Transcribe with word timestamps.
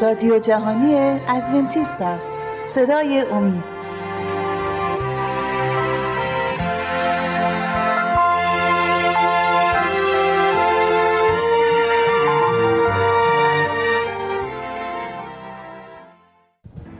رادیو 0.00 0.38
جهانی 0.38 0.94
ادونتیست 1.28 2.02
است. 2.02 2.38
صدای 2.66 3.20
امید. 3.20 3.74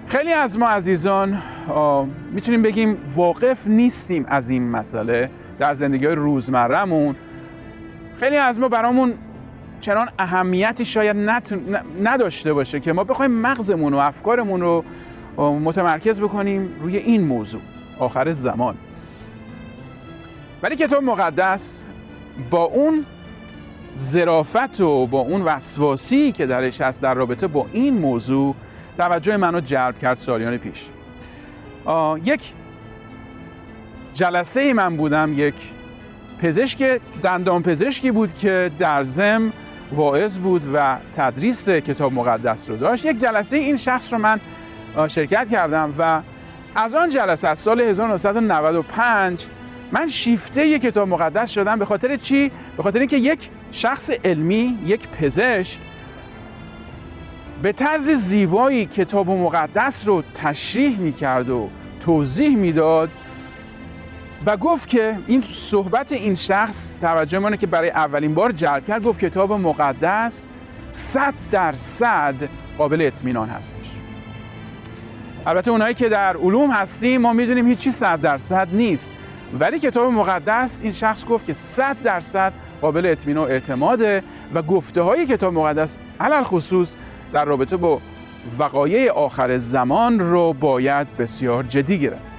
خیلی 0.06 0.32
از 0.32 0.58
ما 0.58 0.68
عزیزان 0.68 1.38
می‌تونیم 2.32 2.62
بگیم 2.62 2.96
واقف 3.14 3.66
نیستیم 3.66 4.26
از 4.28 4.50
این 4.50 4.70
مسئله 4.70 5.30
در 5.58 5.74
زندگی 5.74 6.06
روزمرهمون. 6.06 7.16
خیلی 8.20 8.36
از 8.36 8.58
ما 8.60 8.68
برامون 8.68 9.14
چنان 9.84 10.08
اهمیتی 10.18 10.84
شاید 10.84 11.16
نداشته 12.02 12.52
باشه 12.52 12.80
که 12.80 12.92
ما 12.92 13.04
بخوایم 13.04 13.30
مغزمون 13.30 13.94
و 13.94 13.96
افکارمون 13.96 14.60
رو 14.60 14.84
متمرکز 15.38 16.20
بکنیم 16.20 16.76
روی 16.80 16.96
این 16.96 17.24
موضوع 17.24 17.60
آخر 17.98 18.32
زمان. 18.32 18.74
ولی 20.62 20.76
کتاب 20.76 21.02
مقدس 21.02 21.84
با 22.50 22.62
اون 22.62 23.04
زرافت 23.94 24.80
و 24.80 25.06
با 25.06 25.20
اون 25.20 25.42
وسواسی 25.42 26.32
که 26.32 26.46
درش 26.46 26.80
هست 26.80 27.02
در 27.02 27.14
رابطه 27.14 27.46
با 27.46 27.66
این 27.72 27.98
موضوع 27.98 28.54
توجه 28.98 29.36
منو 29.36 29.60
جلب 29.60 29.98
کرد 29.98 30.16
سالیان 30.16 30.56
پیش. 30.56 30.86
یک 32.24 32.52
جلسه 34.14 34.72
من 34.72 34.96
بودم 34.96 35.32
یک 35.36 35.54
پزشک 36.42 37.00
دندان 37.22 37.62
پزشکی 37.62 38.10
بود 38.10 38.34
که 38.34 38.70
در 38.78 39.02
زم 39.02 39.52
واعظ 39.94 40.38
بود 40.38 40.62
و 40.74 40.96
تدریس 41.12 41.70
کتاب 41.70 42.12
مقدس 42.12 42.70
رو 42.70 42.76
داشت 42.76 43.04
یک 43.04 43.16
جلسه 43.16 43.56
این 43.56 43.76
شخص 43.76 44.12
رو 44.12 44.18
من 44.18 44.40
شرکت 45.08 45.50
کردم 45.50 45.94
و 45.98 46.22
از 46.74 46.94
آن 46.94 47.08
جلسه 47.08 47.48
از 47.48 47.58
سال 47.58 47.80
1995 47.80 49.46
من 49.92 50.06
شیفته 50.06 50.66
یک 50.66 50.82
کتاب 50.82 51.08
مقدس 51.08 51.50
شدم 51.50 51.78
به 51.78 51.84
خاطر 51.84 52.16
چی؟ 52.16 52.50
به 52.76 52.82
خاطر 52.82 52.98
اینکه 52.98 53.16
یک 53.16 53.50
شخص 53.72 54.10
علمی، 54.24 54.78
یک 54.86 55.08
پزشک 55.08 55.78
به 57.62 57.72
طرز 57.72 58.10
زیبایی 58.10 58.86
کتاب 58.86 59.30
مقدس 59.30 60.08
رو 60.08 60.22
تشریح 60.34 60.98
می‌کرد 60.98 61.50
و 61.50 61.68
توضیح 62.00 62.56
می‌داد 62.56 63.10
و 64.46 64.56
گفت 64.56 64.88
که 64.88 65.18
این 65.26 65.42
صحبت 65.42 66.12
این 66.12 66.34
شخص 66.34 66.96
توجه 67.00 67.38
منه 67.38 67.56
که 67.56 67.66
برای 67.66 67.90
اولین 67.90 68.34
بار 68.34 68.52
جلب 68.52 68.86
کرد 68.86 69.02
گفت 69.02 69.20
کتاب 69.20 69.52
مقدس 69.52 70.46
صد 70.90 71.34
درصد 71.50 72.34
قابل 72.78 73.02
اطمینان 73.02 73.48
هستش. 73.48 73.90
البته 75.46 75.70
اونایی 75.70 75.94
که 75.94 76.08
در 76.08 76.36
علوم 76.36 76.70
هستیم 76.70 77.20
ما 77.20 77.32
می‌دونیم 77.32 77.66
هیچی 77.66 77.90
صد 77.90 78.20
درصد 78.20 78.68
نیست. 78.72 79.12
ولی 79.60 79.78
کتاب 79.78 80.12
مقدس 80.12 80.82
این 80.82 80.92
شخص 80.92 81.24
گفت 81.24 81.46
که 81.46 81.52
صد 81.52 81.96
درصد 82.02 82.52
قابل 82.80 83.06
اطمینان 83.06 83.44
و 83.44 83.50
اعتماده 83.50 84.22
و 84.54 84.62
گفته 84.62 85.02
های 85.02 85.26
کتاب 85.26 85.54
مقدس 85.54 85.96
علل 86.20 86.42
خصوص 86.44 86.96
در 87.32 87.44
رابطه 87.44 87.76
با 87.76 88.00
وقایع 88.58 89.12
آخر 89.12 89.58
زمان 89.58 90.20
رو 90.20 90.52
باید 90.52 91.16
بسیار 91.16 91.62
جدی 91.62 91.98
گرفت. 91.98 92.33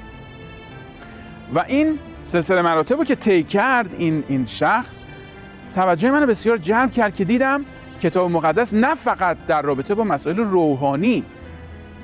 و 1.54 1.64
این 1.68 2.00
سلسله 2.22 2.62
مراتب 2.62 3.04
که 3.04 3.16
طی 3.16 3.44
کرد 3.44 3.90
این, 3.98 4.24
این 4.28 4.46
شخص 4.46 5.04
توجه 5.76 6.12
من 6.12 6.26
بسیار 6.26 6.58
جلب 6.58 6.92
کرد 6.92 7.16
که 7.16 7.26
دیدم 7.26 7.66
کتاب 8.02 8.32
مقدس 8.32 8.74
نه 8.74 8.96
فقط 8.96 9.38
در 9.48 9.62
رابطه 9.62 9.96
با 9.96 10.04
مسائل 10.04 10.38
روحانی 10.38 11.24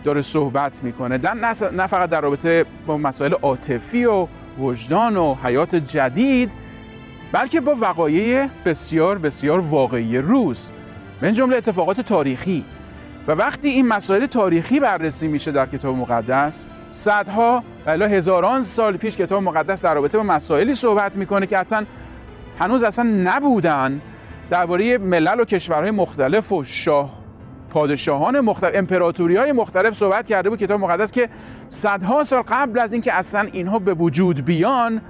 داره 0.03 0.21
صحبت 0.21 0.83
می‌کنه 0.83 1.19
نه 1.73 1.87
فقط 1.87 2.09
در 2.09 2.21
رابطه 2.21 2.65
با 2.85 2.97
مسائل 2.97 3.33
عاطفی 3.33 4.05
و 4.05 4.27
وجدان 4.59 5.17
و 5.17 5.35
حیات 5.43 5.75
جدید 5.75 6.51
بلکه 7.31 7.61
با 7.61 7.75
وقایع 7.79 8.47
بسیار 8.65 9.17
بسیار 9.17 9.59
واقعی 9.59 10.17
روز 10.17 10.69
من 11.21 11.33
جمله 11.33 11.57
اتفاقات 11.57 12.01
تاریخی. 12.01 12.65
و 13.27 13.31
وقتی 13.31 13.69
این 13.69 13.87
مسائل 13.87 14.25
تاریخی 14.25 14.79
بررسی 14.79 15.27
میشه 15.27 15.51
در 15.51 15.65
کتاب 15.65 15.95
مقدس 15.95 16.65
صدها 16.91 17.63
و 17.87 17.89
هزاران 17.89 18.61
سال 18.61 18.97
پیش 18.97 19.17
کتاب 19.17 19.43
مقدس 19.43 19.81
در 19.81 19.93
رابطه 19.93 20.17
با 20.17 20.23
مسائلی 20.23 20.75
صحبت 20.75 21.17
می‌کنه 21.17 21.47
که 21.47 21.57
حتی 21.57 21.75
هنوز 22.59 22.83
اصلا 22.83 23.05
نبودن 23.23 24.01
درباره 24.49 24.97
ملل 24.97 25.39
و 25.39 25.45
کشورهای 25.45 25.91
مختلف 25.91 26.51
و 26.51 26.63
شاه 26.63 27.21
پادشاهان 27.69 28.39
مختلف 28.39 28.71
امپراتوری 28.75 29.35
های 29.35 29.51
مختلف 29.51 29.93
صحبت 29.93 30.27
کرده 30.27 30.49
بود 30.49 30.59
کتاب 30.59 30.79
مقدس 30.79 31.11
که 31.11 31.29
صدها 31.69 32.23
سال 32.23 32.41
قبل 32.41 32.79
از 32.79 32.93
اینکه 32.93 33.13
اصلا 33.13 33.49
اینها 33.51 33.79
به 33.79 33.93
وجود 33.93 34.45
بیان 34.45 35.01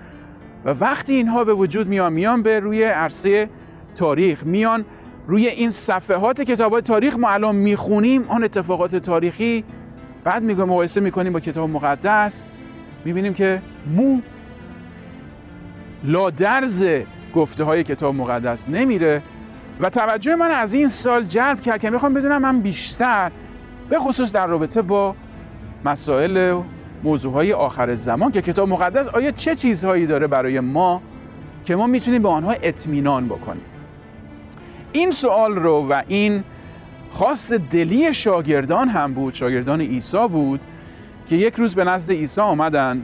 و 0.65 0.69
وقتی 0.79 1.15
اینها 1.15 1.43
به 1.43 1.53
وجود 1.53 1.87
میان 1.87 2.13
میان 2.13 2.43
به 2.43 2.59
روی 2.59 2.83
عرصه 2.83 3.49
تاریخ 3.95 4.43
میان 4.45 4.85
روی 5.27 5.47
این 5.47 5.71
صفحات 5.71 6.41
کتاب 6.41 6.81
تاریخ 6.81 7.15
ما 7.17 7.29
الان 7.29 7.55
می‌خونیم 7.55 8.25
آن 8.27 8.43
اتفاقات 8.43 8.95
تاریخی 8.95 9.63
بعد 10.23 10.43
میگه 10.43 10.63
مقایسه 10.63 11.01
می‌کنیم 11.01 11.33
با 11.33 11.39
کتاب 11.39 11.69
مقدس 11.69 12.51
می‌بینیم 13.05 13.33
که 13.33 13.61
مو 13.95 14.21
لادرز 16.03 16.85
گفته 17.35 17.63
های 17.63 17.83
کتاب 17.83 18.15
مقدس 18.15 18.69
نمیره 18.69 19.21
و 19.79 19.89
توجه 19.89 20.35
من 20.35 20.51
از 20.51 20.73
این 20.73 20.87
سال 20.87 21.23
جلب 21.23 21.61
کرد 21.61 21.81
که 21.81 21.89
می‌خوام 21.89 22.13
بدونم 22.13 22.41
من 22.41 22.59
بیشتر 22.59 23.31
به 23.89 23.99
خصوص 23.99 24.33
در 24.33 24.47
رابطه 24.47 24.81
با 24.81 25.15
مسائل 25.85 26.61
موضوع 27.03 27.33
های 27.33 27.53
آخر 27.53 27.95
زمان 27.95 28.31
که 28.31 28.41
کتاب 28.41 28.69
مقدس 28.69 29.07
آیا 29.07 29.31
چه 29.31 29.55
چیزهایی 29.55 30.07
داره 30.07 30.27
برای 30.27 30.59
ما 30.59 31.01
که 31.65 31.75
ما 31.75 31.87
می‌تونیم 31.87 32.21
به 32.21 32.29
آنها 32.29 32.51
اطمینان 32.51 33.25
بکنیم. 33.25 33.63
این 34.91 35.11
سوال 35.11 35.55
رو 35.55 35.87
و 35.89 36.01
این 36.07 36.43
خواست 37.11 37.53
دلی 37.53 38.13
شاگردان 38.13 38.89
هم 38.89 39.13
بود 39.13 39.33
شاگردان 39.33 39.81
عیسی 39.81 40.27
بود 40.27 40.59
که 41.29 41.35
یک 41.35 41.55
روز 41.55 41.75
به 41.75 41.83
نزد 41.83 42.11
عیسی 42.11 42.41
آمدن 42.41 43.03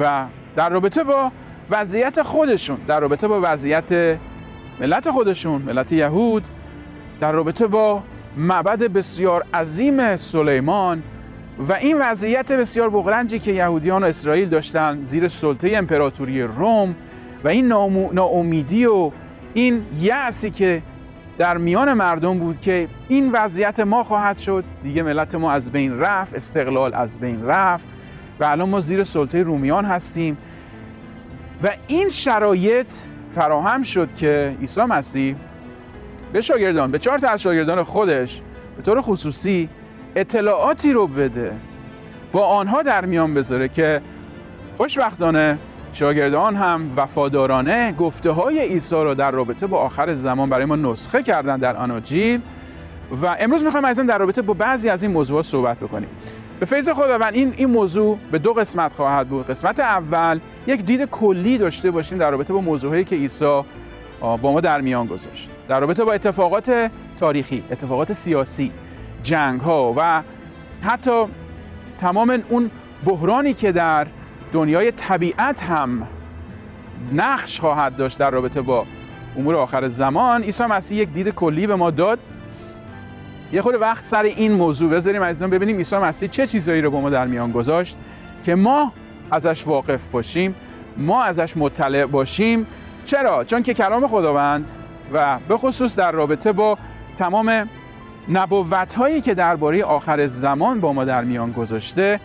و 0.00 0.26
در 0.56 0.70
رابطه 0.70 1.04
با 1.04 1.32
وضعیت 1.70 2.22
خودشون 2.22 2.76
در 2.86 3.00
رابطه 3.00 3.28
با 3.28 3.40
وضعیت 3.42 4.18
ملت 4.80 5.10
خودشون 5.10 5.62
ملت 5.62 5.92
یهود 5.92 6.44
در 7.20 7.32
رابطه 7.32 7.66
با 7.66 8.02
معبد 8.36 8.78
بسیار 8.78 9.44
عظیم 9.54 10.16
سلیمان 10.16 11.02
و 11.68 11.72
این 11.72 11.96
وضعیت 12.00 12.52
بسیار 12.52 12.90
بغرنجی 12.90 13.38
که 13.38 13.52
یهودیان 13.52 14.04
و 14.04 14.06
اسرائیل 14.06 14.48
داشتن 14.48 15.04
زیر 15.04 15.28
سلطه 15.28 15.70
امپراتوری 15.76 16.42
روم 16.42 16.94
و 17.44 17.48
این 17.48 17.66
ناامیدی 18.12 18.86
و 18.86 19.10
این 19.54 19.86
یأسی 20.00 20.50
که 20.50 20.82
در 21.38 21.56
میان 21.56 21.92
مردم 21.92 22.38
بود 22.38 22.60
که 22.60 22.88
این 23.08 23.32
وضعیت 23.32 23.80
ما 23.80 24.04
خواهد 24.04 24.38
شد. 24.38 24.64
دیگه 24.82 25.02
ملت 25.02 25.34
ما 25.34 25.52
از 25.52 25.72
بین 25.72 25.98
رفت 25.98 26.34
استقلال 26.34 26.94
از 26.94 27.20
بین 27.20 27.46
رفت 27.46 27.86
و 28.40 28.44
الان 28.44 28.68
ما 28.68 28.80
زیر 28.80 29.04
سلطه 29.04 29.42
رومیان 29.42 29.84
هستیم. 29.84 30.36
و 31.62 31.70
این 31.86 32.08
شرایط 32.08 32.86
فراهم 33.34 33.82
شد 33.82 34.14
که 34.16 34.56
عیسی 34.60 34.80
مسیح 34.80 35.36
به 36.32 36.40
شاگردان 36.40 36.90
به 36.90 36.98
چهار 36.98 37.18
تا 37.18 37.28
از 37.28 37.42
شاگردان 37.42 37.82
خودش 37.82 38.42
به 38.76 38.82
طور 38.82 39.00
خصوصی 39.00 39.68
اطلاعاتی 40.16 40.92
رو 40.92 41.06
بده. 41.06 41.52
با 42.32 42.46
آنها 42.46 42.82
در 42.82 43.04
میان 43.04 43.34
بذاره 43.34 43.68
که 43.68 44.00
خوشبختانه 44.76 45.58
شاگردان 45.94 46.56
هم 46.56 46.90
وفادارانه 46.96 47.92
گفته 47.92 48.30
های 48.30 48.60
عیسی 48.60 48.94
را 48.94 49.14
در 49.14 49.30
رابطه 49.30 49.66
با 49.66 49.78
آخر 49.78 50.14
زمان 50.14 50.50
برای 50.50 50.64
ما 50.64 50.76
نسخه 50.76 51.22
کردن 51.22 51.56
در 51.56 51.76
آناجیل. 51.76 52.40
و 53.22 53.36
امروز 53.40 53.62
می‌خوایم 53.62 53.84
از 53.84 54.00
در 54.00 54.18
رابطه 54.18 54.42
با 54.42 54.54
بعضی 54.54 54.88
از 54.88 55.02
این 55.02 55.12
موضوعات 55.12 55.44
صحبت 55.44 55.76
بکنیم. 55.76 56.08
به 56.60 56.66
فیض 56.66 56.88
خداوند 56.88 57.34
این 57.34 57.54
این 57.56 57.70
موضوع 57.70 58.18
به 58.30 58.38
دو 58.38 58.52
قسمت 58.52 58.94
خواهد 58.94 59.28
بود. 59.28 59.46
قسمت 59.46 59.80
اول 59.80 60.40
یک 60.66 60.84
دید 60.84 61.04
کلی 61.04 61.58
داشته 61.58 61.90
باشیم 61.90 62.18
در 62.18 62.30
رابطه 62.30 62.52
با 62.52 62.60
موضوعهایی 62.60 63.04
که 63.04 63.16
عیسی 63.16 63.62
با 64.20 64.52
ما 64.52 64.60
در 64.60 64.80
میان 64.80 65.06
گذاشت. 65.06 65.50
در 65.68 65.80
رابطه 65.80 66.04
با 66.04 66.12
اتفاقات 66.12 66.90
تاریخی 67.20 67.64
اتفاقات 67.70 68.12
سیاسی 68.12 68.72
جنگ 69.22 69.60
ها 69.60 69.94
و 69.96 70.22
حتی 70.82 71.24
تمام 71.98 72.42
اون 72.48 72.70
بحرانی 73.04 73.54
که 73.54 73.72
در 73.72 74.06
دنیای 74.54 74.92
طبیعت 74.92 75.62
هم 75.62 76.06
نقش 77.12 77.60
خواهد 77.60 77.96
داشت 77.96 78.18
در 78.18 78.30
رابطه 78.30 78.60
با 78.60 78.86
امور 79.36 79.56
آخر 79.56 79.88
زمان. 79.88 80.42
عیسی 80.42 80.64
مسیح 80.64 80.98
یک 80.98 81.12
دید 81.12 81.28
کلی 81.28 81.66
به 81.66 81.76
ما 81.76 81.90
داد. 81.90 82.18
یه 83.52 83.62
خود 83.62 83.74
وقت 83.74 84.04
سر 84.04 84.22
این 84.22 84.52
موضوع 84.52 84.90
بذاریم 84.90 85.22
عزیزان 85.22 85.50
ببینیم 85.50 85.76
عیسی 85.76 85.96
مسیح 85.96 86.28
چه 86.28 86.46
چیزایی 86.46 86.82
رو 86.82 86.90
با 86.90 87.00
ما 87.00 87.10
در 87.10 87.26
میان 87.26 87.52
گذاشت 87.52 87.96
که 88.44 88.54
ما 88.54 88.92
ازش 89.30 89.66
واقف 89.66 90.06
باشیم 90.06 90.54
ما 90.96 91.22
ازش 91.22 91.56
مطلع 91.56 92.06
باشیم. 92.06 92.66
چرا؟ 93.04 93.44
چون 93.44 93.62
که 93.62 93.74
کلام 93.74 94.06
خداوند 94.06 94.70
و 95.12 95.38
به 95.48 95.56
خصوص 95.56 95.98
در 95.98 96.12
رابطه 96.12 96.52
با 96.52 96.78
تمام 97.18 97.68
نبوت 98.28 98.94
هایی 98.94 99.20
که 99.20 99.34
درباره 99.34 99.84
آخر 99.84 100.26
زمان 100.26 100.80
با 100.80 100.92
ما 100.92 101.04
در 101.04 101.24
میان 101.24 101.52
گذاشته 101.52 102.20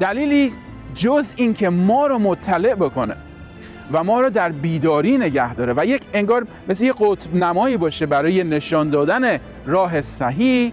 دلیلی 0.00 0.52
جز 0.94 1.34
این 1.36 1.54
که 1.54 1.68
ما 1.68 2.06
رو 2.06 2.18
مطلع 2.18 2.74
بکنه 2.74 3.16
و 3.92 4.04
ما 4.04 4.20
رو 4.20 4.30
در 4.30 4.52
بیداری 4.52 5.18
نگه 5.18 5.54
داره 5.54 5.74
و 5.76 5.86
یک 5.86 6.02
انگار 6.12 6.46
مثل 6.68 6.84
یک 6.84 6.94
قطب 6.98 7.34
نمایی 7.34 7.76
باشه 7.76 8.06
برای 8.06 8.44
نشان 8.44 8.90
دادن 8.90 9.38
راه 9.66 10.00
صحیح 10.00 10.72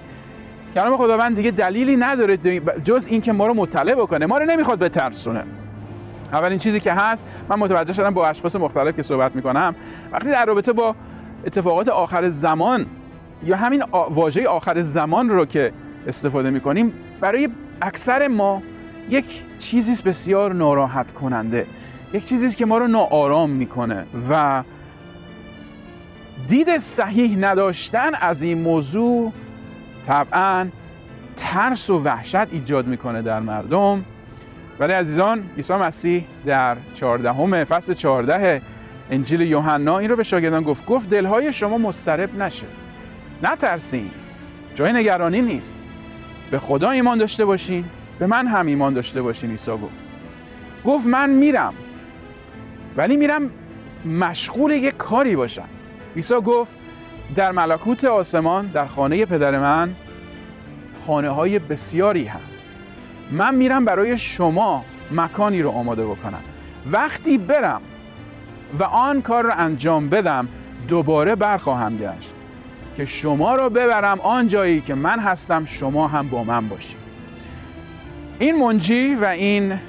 کلام 0.76 0.98
خداوند 0.98 1.36
دیگه 1.36 1.52
دلیلی 1.52 1.96
نداره 1.96 2.38
جز 2.84 3.08
این 3.08 3.22
که 3.22 3.32
ما 3.32 3.48
رو 3.48 3.54
مطلع 3.54 3.96
بکنه. 3.96 4.26
ما 4.26 4.38
رو 4.38 4.46
نمی‌خواد 4.46 4.80
بترسونه. 4.80 5.44
اولین 6.34 6.58
چیزی 6.58 6.80
که 6.80 6.94
هست 6.94 7.26
من 7.50 7.60
متوجه 7.60 7.94
شدم 7.94 8.14
با 8.14 8.28
اشخاص 8.28 8.56
مختلف 8.56 8.96
که 8.96 9.02
صحبت 9.02 9.36
می‌کنم 9.36 9.76
وقتی 10.12 10.30
در 10.30 10.46
رابطه 10.46 10.74
با 10.74 10.96
اتفاقات 11.46 11.90
آخر 11.90 12.30
زمان 12.30 12.86
یا 13.44 13.58
همین 13.58 13.84
واژه 14.10 14.48
آخر 14.48 14.82
زمان 14.82 15.30
رو 15.30 15.46
که 15.46 15.72
استفاده 16.08 16.50
می‌کنیم 16.50 16.94
برای 17.22 17.50
اکثر 17.82 18.28
ما 18.28 18.62
یک 19.10 19.26
چیزی 19.60 20.04
بسیار 20.04 20.54
ناراحت 20.54 21.12
کننده. 21.12 21.68
یک 22.14 22.26
چیزی 22.26 22.56
که 22.56 22.66
ما 22.66 22.78
رو 22.78 22.88
ناآرام 22.88 23.50
می‌کنه 23.50 24.06
و 24.30 24.64
دید 26.48 26.78
صحیح 26.78 27.38
نداشتن 27.38 28.12
از 28.22 28.44
این 28.44 28.62
موضوع 28.62 29.34
طبعا 30.08 30.68
ترس 31.38 31.90
و 31.90 32.00
وحشت 32.04 32.36
ایجاد 32.36 32.88
می‌کنه 32.88 33.22
در 33.22 33.40
مردم. 33.40 34.06
ولی 34.80 34.94
عزیزان 34.94 35.44
عیسی 35.58 35.74
مسیح 35.74 36.26
در 36.46 36.78
14 36.96 37.66
فصل 37.66 37.94
14 37.94 38.62
انجیل 39.12 39.42
یوحنا 39.42 39.98
این 39.98 40.10
رو 40.10 40.16
به 40.16 40.24
شاگردان 40.24 40.64
گفت 40.64 40.86
گفت 40.86 41.10
دلهای 41.10 41.54
شما 41.54 41.78
مضطرب 41.78 42.42
نشه. 42.42 42.68
نترسین. 43.44 44.12
جای 44.76 44.94
نگرانی 44.94 45.42
نیست. 45.42 45.76
به 46.52 46.60
خدا 46.60 46.90
ایمان 46.90 47.18
داشته 47.18 47.46
باشین. 47.46 47.86
به 48.20 48.28
من 48.28 48.48
هم 48.48 48.66
ایمان 48.66 48.94
داشته 48.94 49.22
باشین 49.22 49.52
عیسی 49.52 49.72
گفت. 49.72 49.94
گفت 50.86 51.08
من 51.08 51.30
میرم 51.30 51.74
ولی 52.98 53.18
میرم 53.18 53.50
مشغول 54.06 54.72
یک 54.72 54.98
کاری 54.98 55.36
باشم. 55.36 55.68
عیسی 56.16 56.34
گفت 56.34 56.76
در 57.36 57.52
ملکوت 57.52 58.06
آسمان 58.06 58.68
در 58.68 58.86
خانه 58.86 59.26
پدر 59.26 59.60
من 59.60 59.96
خانه 61.08 61.30
های 61.30 61.60
بسیاری 61.60 62.26
هست. 62.26 62.74
من 63.32 63.56
میرم 63.56 63.86
برای 63.86 64.18
شما 64.18 64.86
مکانی 65.12 65.62
رو 65.62 65.70
آماده 65.70 66.06
بکنم. 66.06 66.42
وقتی 66.92 67.38
برم 67.38 67.82
و 68.80 68.84
آن 68.84 69.22
کار 69.22 69.44
رو 69.44 69.52
انجام 69.58 70.10
بدم 70.10 70.48
دوباره 70.88 71.36
برخواهم 71.36 71.98
گشت. 71.98 72.36
که 72.98 73.06
شما 73.06 73.56
رو 73.56 73.70
ببرم 73.70 74.20
آن 74.20 74.48
جایی 74.48 74.82
که 74.82 74.96
من 74.96 75.20
هستم 75.20 75.66
شما 75.66 76.08
هم 76.08 76.30
با 76.30 76.44
من 76.44 76.68
باشید. 76.68 77.05
این 78.40 78.60
منجی 78.60 79.16
و 79.16 79.26
این 79.26 79.80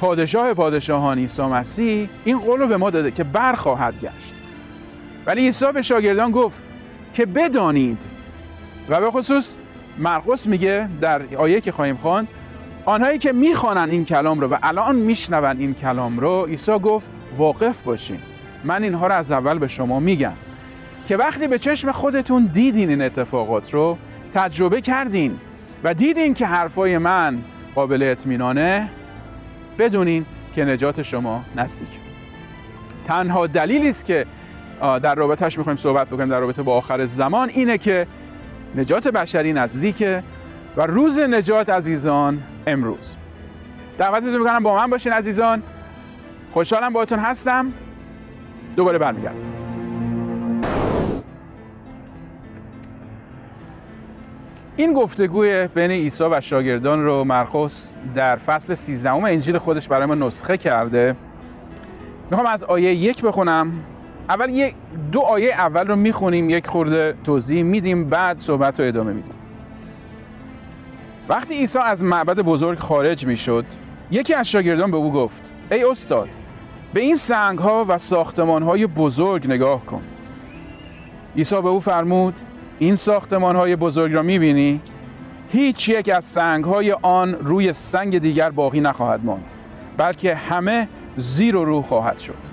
پادشاه 0.00 0.54
پادشاهان 0.54 1.18
عیسی 1.18 1.42
مسیح 1.42 2.08
این 2.24 2.38
قول 2.38 2.60
رو 2.60 2.66
به 2.66 2.76
ما 2.76 2.90
داده 2.90 3.10
که 3.10 3.24
برخواهد 3.24 3.94
گشت. 4.00 4.34
ولی 5.26 5.40
عیسی 5.40 5.72
به 5.74 5.82
شاگردان 5.82 6.30
گفت 6.30 6.62
که 7.14 7.26
بدانید 7.26 7.98
و 8.88 9.00
به 9.00 9.10
خصوص 9.10 9.56
مرقس 9.98 10.46
میگه 10.46 10.88
در 11.00 11.22
آیه 11.36 11.60
که 11.60 11.72
خواهیم 11.72 11.96
خواند 11.96 12.28
آنهایی 12.84 13.18
که 13.18 13.32
می‌خوانن 13.32 13.90
این 13.90 14.04
کلام 14.04 14.40
رو 14.40 14.48
و 14.48 14.56
الان 14.62 14.96
میشنون 14.96 15.58
این 15.58 15.74
کلام 15.74 16.20
رو 16.20 16.44
عیسی 16.44 16.78
گفت 16.78 17.10
واقف 17.36 17.82
باشین. 17.82 18.18
من 18.64 18.82
اینها 18.82 19.06
رو 19.06 19.14
از 19.14 19.32
اول 19.32 19.58
به 19.58 19.68
شما 19.68 20.00
میگم 20.00 20.32
که 21.08 21.16
وقتی 21.16 21.48
به 21.48 21.58
چشم 21.58 21.92
خودتون 21.92 22.50
دیدین 22.54 22.88
این 22.88 23.02
اتفاقات 23.02 23.74
رو 23.74 23.98
تجربه 24.34 24.80
کردین 24.80 25.38
و 25.84 25.94
دیدین 25.94 26.34
که 26.34 26.46
حرفای 26.46 26.98
من 26.98 27.38
قابل 27.74 28.02
اطمینانه؟ 28.02 28.90
بدونین 29.78 30.26
که 30.54 30.64
نجات 30.64 31.02
شما 31.02 31.44
نزدیک 31.56 31.88
تنها 33.06 33.46
دلیلی 33.46 33.88
است 33.88 34.04
که 34.04 34.26
در 34.80 35.14
رابطهش 35.14 35.58
می‌خوایم 35.58 35.76
صحبت 35.76 36.06
بکنیم 36.06 36.28
در 36.28 36.40
رابطه 36.40 36.62
با 36.62 36.76
آخر 36.76 37.04
زمان 37.04 37.48
اینه 37.48 37.78
که 37.78 38.06
نجات 38.76 39.08
بشری 39.08 39.52
نزدیکه 39.52 40.22
و 40.76 40.86
روز 40.86 41.18
نجات 41.18 41.68
عزیزان 41.68 42.42
امروز. 42.66 43.16
دعوتتون 43.98 44.38
می‌کنم 44.38 44.62
با 44.62 44.76
من 44.76 44.90
باشین 44.90 45.12
عزیزان. 45.12 45.62
خوشحالم 46.52 46.92
باهاتون 46.92 47.18
هستم. 47.18 47.72
دوباره 48.76 48.98
برمیگردم. 48.98 49.61
این 54.76 54.92
گفتگوی 54.92 55.68
بین 55.74 55.90
عیسی 55.90 56.24
و 56.24 56.40
شاگردان 56.40 57.04
رو 57.04 57.24
مرقس 57.24 57.96
در 58.14 58.36
فصل 58.36 58.74
13 58.74 59.12
انجیل 59.12 59.58
خودش 59.58 59.88
برای 59.88 60.06
ما 60.06 60.14
نسخه 60.14 60.56
کرده. 60.56 61.16
می‌خوام 62.30 62.46
از 62.46 62.64
آیه 62.64 62.94
یک 62.94 63.22
بخونم. 63.22 63.72
اول 64.28 64.50
یک 64.50 64.74
دو 65.12 65.20
آیه 65.20 65.52
اول 65.52 65.86
رو 65.86 65.96
می‌خونیم 65.96 66.50
یک 66.50 66.66
خورده 66.66 67.14
توضیح 67.24 67.62
میدیم 67.62 68.08
بعد 68.08 68.38
صحبت 68.38 68.80
رو 68.80 68.86
ادامه 68.86 69.12
میدیم. 69.12 69.34
وقتی 71.28 71.54
عیسی 71.54 71.78
از 71.78 72.04
معبد 72.04 72.38
بزرگ 72.38 72.78
خارج 72.78 73.26
می‌شد 73.26 73.64
یکی 74.10 74.34
از 74.34 74.50
شاگردان 74.50 74.90
به 74.90 74.96
او 74.96 75.12
گفت 75.12 75.52
ای 75.70 75.84
استاد 75.84 76.28
به 76.94 77.00
این 77.00 77.16
سنگ 77.16 77.58
ها 77.58 77.84
و 77.88 77.98
ساختمان 77.98 78.62
های 78.62 78.86
بزرگ 78.86 79.46
نگاه 79.46 79.86
کن. 79.86 80.02
عیسی 81.36 81.62
به 81.62 81.68
او 81.68 81.80
فرمود 81.80 82.40
این 82.78 82.96
ساختمان 82.96 83.56
های 83.56 83.76
بزرگ 83.76 84.12
را 84.12 84.22
می‌بینی؟ 84.22 84.80
هیچ 85.52 85.88
یک 85.88 86.08
از 86.08 86.24
سنگ 86.24 86.64
های 86.64 86.92
آن 86.92 87.34
روی 87.34 87.72
سنگ 87.72 88.18
دیگر 88.18 88.50
باقی 88.50 88.80
نخواهد 88.80 89.24
ماند 89.24 89.50
بلکه 89.96 90.34
همه 90.34 90.88
زیر 91.16 91.56
و 91.56 91.64
رو 91.64 91.82
خواهد 91.82 92.18
شد 92.18 92.52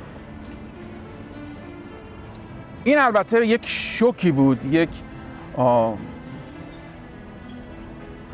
این 2.83 2.99
البته 2.99 3.47
یک 3.47 3.61
شوکی 3.63 4.31
بود 4.31 4.65
یک 4.65 4.89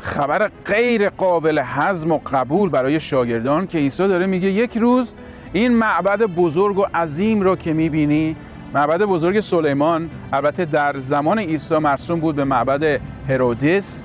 خبر 0.00 0.50
غیر 0.66 1.08
قابل 1.08 1.60
هضم 1.64 2.12
و 2.12 2.20
قبول 2.32 2.68
برای 2.68 3.00
شاگردان 3.00 3.66
که 3.66 3.78
عیسی 3.78 4.08
داره 4.08 4.26
میگه 4.26 4.48
یک 4.50 4.78
روز 4.78 5.14
این 5.52 5.72
معبد 5.72 6.22
بزرگ 6.22 6.78
و 6.78 6.86
عظیم 6.94 7.40
رو 7.40 7.56
که 7.56 7.72
می‌بینی 7.72 8.36
معبد 8.76 9.02
بزرگ 9.02 9.40
سلیمان 9.40 10.10
البته 10.32 10.64
در 10.64 10.98
زمان 10.98 11.38
عیسی 11.38 11.78
مرسوم 11.78 12.20
بود 12.20 12.36
به 12.36 12.44
معبد 12.44 13.00
هرودیس 13.28 14.02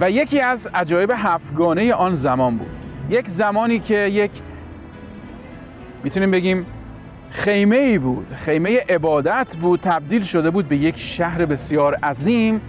و 0.00 0.10
یکی 0.10 0.40
از 0.40 0.68
عجایب 0.74 1.12
هفتگانه 1.16 1.94
آن 1.94 2.14
زمان 2.14 2.56
بود. 2.56 2.76
یک 3.10 3.28
زمانی 3.28 3.78
که 3.78 3.98
یک 3.98 4.30
می‌تونیم 6.04 6.30
بگیم 6.30 6.66
خیمه 7.30 7.76
ای 7.76 7.98
بود 7.98 8.32
خیمه 8.34 8.78
عبادت 8.88 9.56
بود 9.56 9.80
تبدیل 9.80 10.22
شده 10.22 10.50
بود 10.50 10.68
به 10.68 10.76
یک 10.76 10.96
شهر 10.98 11.46
بسیار 11.46 11.94
عظیم 11.94 12.60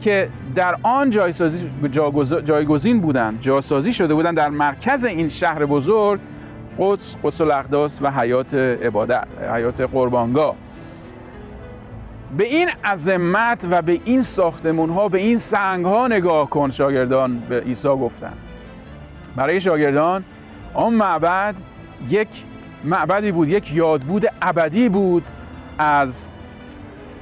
که 0.00 0.28
در 0.54 0.76
آن 0.82 1.10
جایسازی 1.10 1.70
جایگزین 2.44 3.00
بودند 3.00 3.40
جاسازی 3.40 3.92
شده 3.92 4.14
بودند 4.14 4.36
در 4.36 4.48
مرکز 4.48 5.04
این 5.04 5.28
شهر 5.28 5.66
بزرگ 5.66 6.20
قدس 6.78 7.16
قدس 7.22 7.40
الاقداس 7.40 8.02
و 8.02 8.10
حیات 8.10 8.54
عبادت 8.54 9.26
حیات 9.52 9.80
قربانگاه. 9.80 10.54
به 12.36 12.44
این 12.44 12.68
عظمت 12.84 13.66
و 13.70 13.82
به 13.82 14.00
این 14.04 14.22
ساختمون 14.22 14.90
ها 14.90 15.08
به 15.08 15.18
این 15.18 15.38
سنگ 15.38 15.86
ها 15.86 16.08
نگاه 16.08 16.50
کن 16.50 16.70
شاگردان 16.70 17.38
به 17.38 17.60
عیسی 17.60 17.88
گفتن. 17.88 18.32
برای 19.36 19.60
شاگردان 19.60 20.24
آن 20.74 20.94
معبد 20.94 21.54
یک 22.08 22.28
معبدی 22.84 23.32
بود 23.32 23.48
یک 23.48 23.72
یادبود 23.72 24.26
ابدی 24.42 24.88
بود 24.88 25.24
از 25.78 26.32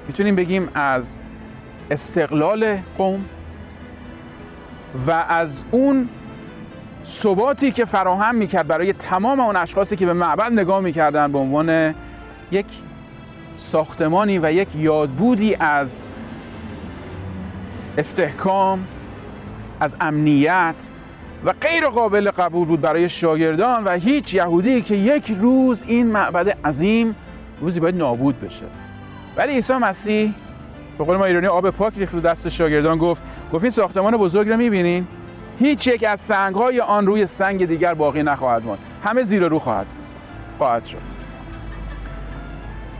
می‌تونیم 0.06 0.36
بگیم 0.36 0.68
از 0.74 1.18
استقلال 1.90 2.78
قوم 2.98 3.24
و 5.06 5.10
از 5.28 5.64
اون 5.70 6.08
ثباتی 7.04 7.72
که 7.72 7.84
فراهم 7.84 8.34
می‌کرد 8.34 8.66
برای 8.66 8.92
تمام 8.92 9.40
اون 9.40 9.56
اشخاصی 9.56 9.96
که 9.96 10.06
به 10.06 10.12
معبد 10.12 10.52
نگاه 10.52 10.80
می‌کردن 10.80 11.32
به 11.32 11.38
عنوان 11.38 11.94
یک 12.50 12.66
ساختمانی 13.56 14.38
و 14.38 14.52
یک 14.52 14.68
یادبودی 14.76 15.56
از 15.60 16.06
استحکام 17.98 18.86
از 19.80 19.96
امنیت 20.00 20.74
و 21.44 21.52
غیر 21.60 21.86
قابل 21.88 22.30
قبول 22.30 22.68
بود 22.68 22.80
برای 22.80 23.08
شاگردان 23.08 23.84
و 23.84 23.90
هیچ 23.90 24.34
یهودی 24.34 24.82
که 24.82 24.94
یک 24.94 25.34
روز 25.38 25.84
این 25.86 26.06
معبد 26.06 26.48
عظیم 26.64 27.14
روزی 27.60 27.80
باید 27.80 27.96
نابود 27.96 28.40
بشه. 28.40 28.66
ولی 29.36 29.52
عیسی 29.52 29.72
مسیح 29.72 30.34
به 30.98 31.04
قول 31.04 31.16
ما 31.16 31.24
ایرانی 31.24 31.46
آب 31.46 31.70
پاک 31.70 31.98
ریخت 31.98 32.14
رو 32.14 32.20
دست 32.20 32.48
شاگردان 32.48 32.98
گفت 32.98 33.22
گفت 33.52 33.64
این 33.64 33.70
ساختمان 33.70 34.16
بزرگ 34.16 34.48
رو 34.48 34.56
می‌بینین؟ 34.56 35.06
هیچ 35.62 35.86
یک 35.86 36.04
از 36.04 36.20
سنگ 36.20 36.54
های 36.54 36.80
آن 36.80 37.06
روی 37.06 37.26
سنگ 37.26 37.66
دیگر 37.66 37.94
باقی 37.94 38.22
نخواهد 38.22 38.64
ماند. 38.64 38.78
همه 39.04 39.22
زیر 39.22 39.48
رو 39.48 39.58
خواهد 39.58 39.86
خواهد 40.58 40.84
شد. 40.84 40.98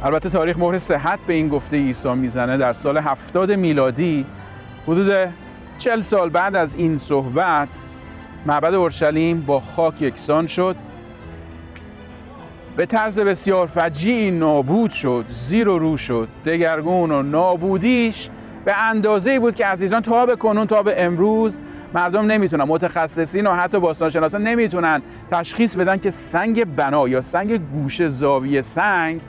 البته 0.05 0.29
تاریخ 0.29 0.59
مهر 0.59 0.79
صحت 0.79 1.19
به 1.27 1.33
این 1.33 1.49
گفته 1.49 1.77
عیسی 1.77 2.15
می‌زنه. 2.15 2.57
در 2.57 2.73
سال 2.73 2.99
70 2.99 3.53
میلادی 3.53 4.27
حدود 4.89 5.33
40 5.79 6.01
سال 6.01 6.31
بعد 6.31 6.57
از 6.57 6.75
این 6.75 6.99
صحبت 6.99 7.69
معبد 8.47 8.75
اورشلیم 8.75 9.41
با 9.41 9.61
خاک 9.61 10.03
یکسان 10.03 10.47
شد. 10.47 10.77
به 12.77 12.87
طرز 12.87 13.21
بسیار 13.21 13.67
فجیعی 13.67 14.31
نابود 14.31 14.91
شد 14.91 15.25
زیر 15.31 15.69
و 15.69 15.79
رو 15.79 15.97
شد 15.97 16.29
دگرگون 16.45 17.11
و 17.11 17.23
نابودیش 17.23 18.31
به 18.65 18.85
اندازه 18.85 19.41
بود 19.41 19.55
که 19.55 19.67
عزیزان 19.67 20.03
تا 20.03 20.27
به 20.27 20.37
کنون 20.37 20.67
تا 20.67 20.83
به 20.83 21.05
امروز 21.05 21.61
مردم 21.95 22.27
نمی‌تونن 22.27 22.65
متخصصین 22.65 23.47
و 23.47 23.53
حتی 23.53 23.81
باستانشناسان 23.81 24.43
نمی‌تونن 24.43 25.03
تشخیص 25.31 25.77
بدن 25.77 25.97
که 25.97 26.11
سنگ 26.11 26.65
بنا 26.77 27.09
یا 27.09 27.21
سنگ 27.21 27.61
گوشه 27.71 28.09
زاویه 28.09 28.63
سنگ 28.63 29.21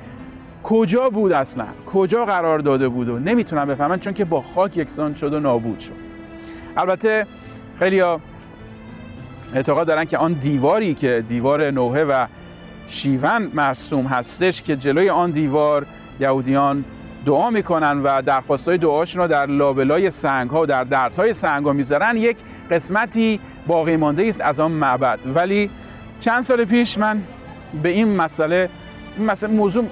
کجا 0.64 1.10
بود 1.10 1.32
اصلا 1.32 1.66
کجا 1.86 2.26
قرار 2.26 2.60
داده 2.60 2.88
بود 2.88 3.10
و 3.10 3.20
نمی‌تونن 3.20 3.66
بفهمن 3.66 4.00
چون 4.00 4.14
که 4.14 4.26
با 4.26 4.42
خاک 4.42 4.78
یکسان 4.78 5.14
شد 5.14 5.34
و 5.34 5.40
نابود 5.40 5.80
شد. 5.80 5.94
البته 6.78 7.28
خیلی 7.80 8.04
اعتقاد 9.54 9.88
دارن 9.88 10.06
که 10.06 10.18
آن 10.18 10.34
دیواری 10.34 10.94
که 10.94 11.24
دیوار 11.28 11.72
نوحه 11.72 12.04
و 12.04 12.26
شیون 12.88 13.52
مرسوم 13.54 14.06
هستش 14.06 14.62
که 14.62 14.76
جلوی 14.76 15.10
آن 15.10 15.32
دیوار 15.32 15.86
یهودیان 16.20 16.86
دعا 17.26 17.50
می‌کنن 17.50 18.02
و 18.04 18.22
درخواستای 18.22 18.78
دعاشون 18.78 19.22
رو 19.22 19.28
در 19.28 19.46
لابلای 19.46 20.10
سنگ 20.10 20.50
ها 20.50 20.62
و 20.62 20.66
در 20.66 20.84
درس 20.84 21.20
های 21.20 21.34
سنگ 21.34 21.66
ها 21.66 21.74
می‌ذارن 21.74 22.18
یک 22.18 22.38
قسمتی 22.74 23.40
باقی 23.68 23.98
مانده 23.98 24.24
است 24.24 24.42
از 24.42 24.60
آن 24.60 24.72
معبد. 24.72 25.20
ولی 25.26 25.70
چند 26.20 26.44
سال 26.44 26.66
پیش 26.66 26.98
من 26.98 27.22
به 27.84 27.90
این 27.90 28.16
مسئله 28.16 28.70
این 29.18 29.26
مسئله 29.26 29.52
موضوع 29.54 29.86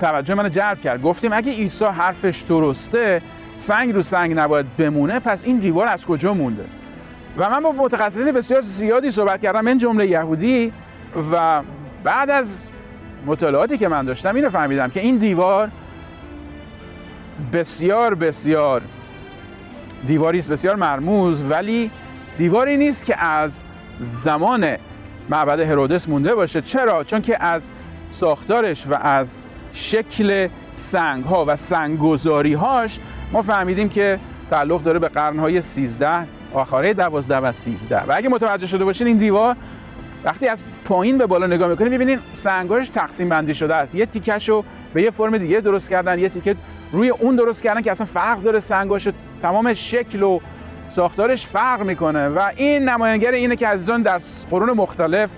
توجه 0.00 0.34
من 0.34 0.50
جلب 0.50 0.80
کرد. 0.80 1.02
گفتیم 1.02 1.32
اگه 1.32 1.52
عیسی 1.52 1.84
حرفش 1.84 2.40
درسته 2.40 3.22
سنگ 3.54 3.94
رو 3.94 4.02
سنگ 4.02 4.32
نباید 4.36 4.76
بمونه 4.76 5.20
پس 5.20 5.44
این 5.44 5.58
دیوار 5.58 5.86
از 5.88 6.06
کجا 6.06 6.34
مونده؟ 6.34 6.64
و 7.38 7.50
من 7.50 7.62
با 7.62 7.72
متخصصین 7.72 8.32
بسیار 8.32 8.60
زیادی 8.60 9.10
صحبت 9.10 9.40
کردم 9.40 9.60
من 9.60 9.78
جمله 9.78 10.06
یهودی 10.06 10.72
و 11.32 11.62
بعد 12.04 12.30
از 12.30 12.68
مطالعاتی 13.26 13.78
که 13.78 13.88
من 13.88 14.04
داشتم 14.04 14.34
اینو 14.34 14.50
فهمیدم 14.50 14.88
که 14.88 15.00
این 15.00 15.16
دیوار 15.16 15.70
بسیار 17.52 18.14
بسیار 18.14 18.82
دیواری 20.06 20.38
است 20.38 20.50
بسیار 20.50 20.76
مرموز 20.76 21.42
ولی 21.42 21.90
دیواری 22.40 22.76
نیست 22.76 23.04
که 23.04 23.24
از 23.24 23.64
زمان 24.00 24.76
معبد 25.28 25.60
هرودس 25.60 26.08
مونده 26.08 26.34
باشه. 26.34 26.60
چرا؟ 26.60 27.04
چون 27.04 27.22
که 27.22 27.42
از 27.42 27.72
ساختارش 28.10 28.86
و 28.86 28.94
از 28.94 29.46
شکل 29.72 30.48
سنگ 30.70 31.24
ها 31.24 31.44
و 31.48 31.56
سنگگذاری 31.56 32.54
هاش 32.54 32.98
ما 33.32 33.42
فهمیدیم 33.42 33.88
که 33.88 34.18
تعلق 34.50 34.82
داره 34.82 34.98
به 34.98 35.08
قرنهای 35.08 35.60
13 35.60 36.26
آخره 36.54 36.94
12 36.94 37.36
و 37.36 37.52
13 37.52 37.96
و 37.96 38.12
اگه 38.14 38.28
متوجه 38.28 38.66
شده 38.66 38.84
باشین 38.84 39.06
این 39.06 39.16
دیوار 39.16 39.56
وقتی 40.24 40.48
از 40.48 40.62
پایین 40.84 41.18
به 41.18 41.26
بالا 41.26 41.46
نگاه 41.46 41.68
می‌کنید 41.68 41.92
ببینید 41.92 42.18
سنگاش 42.34 42.88
تقسیم 42.88 43.28
بندی 43.28 43.54
شده 43.54 43.74
است. 43.74 43.94
یه 43.94 44.06
تیکشو 44.06 44.64
به 44.94 45.02
یه 45.02 45.10
فرم 45.10 45.38
دیگه 45.38 45.60
درست 45.60 45.90
کردن 45.90 46.18
یه 46.18 46.28
تیکه 46.28 46.56
روی 46.92 47.08
اون 47.08 47.36
درست 47.36 47.62
کردن 47.62 47.82
که 47.82 47.90
اصلا 47.90 48.06
فرق 48.06 48.42
داره. 48.42 48.60
سنگاش 48.60 49.08
تمام 49.42 49.74
شکل 49.74 50.22
و 50.22 50.40
ساختارش 50.90 51.46
فرق 51.46 51.82
می‌کنه 51.82 52.28
و 52.28 52.50
این 52.56 52.88
نمایانگر 52.88 53.32
اینه 53.32 53.56
که 53.56 53.66
عزیزان 53.66 54.02
در 54.02 54.20
قرون 54.50 54.70
مختلف 54.70 55.36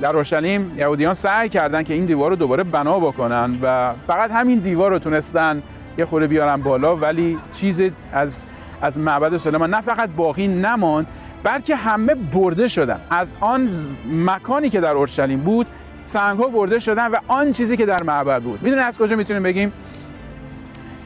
در 0.00 0.14
اورشلیم 0.14 0.78
یهودیان 0.78 1.14
سعی 1.14 1.48
کردن 1.48 1.82
که 1.82 1.94
این 1.94 2.04
دیوار 2.04 2.30
رو 2.30 2.36
دوباره 2.36 2.64
بنا 2.64 2.98
بکنن 2.98 3.58
و 3.62 3.94
فقط 4.06 4.30
همین 4.30 4.58
دیوار 4.58 4.90
رو 4.90 4.98
تونستن 4.98 5.62
یه 5.98 6.04
خورده 6.04 6.26
بیارن 6.26 6.56
بالا 6.56 6.96
ولی 6.96 7.38
چیز 7.52 7.82
از 8.12 8.44
از 8.82 8.98
معبد 8.98 9.36
سلیمان 9.36 9.74
نه 9.74 9.80
فقط 9.80 10.10
باقی 10.16 10.48
نماند 10.48 11.06
بلکه 11.42 11.76
همه 11.76 12.14
برده 12.14 12.68
شدن. 12.68 13.00
از 13.10 13.36
آن 13.40 13.70
مکانی 14.12 14.70
که 14.70 14.80
در 14.80 14.96
اورشلیم 14.96 15.40
بود 15.40 15.66
سنگ 16.02 16.38
ها 16.38 16.48
برده 16.48 16.78
شدن 16.78 17.06
و 17.06 17.16
آن 17.28 17.52
چیزی 17.52 17.76
که 17.76 17.86
در 17.86 18.02
معبد 18.02 18.42
بود. 18.42 18.62
می‌دونید 18.62 18.84
از 18.84 18.98
کجا 18.98 19.16
می‌تونیم 19.16 19.42
بگیم؟ 19.42 19.72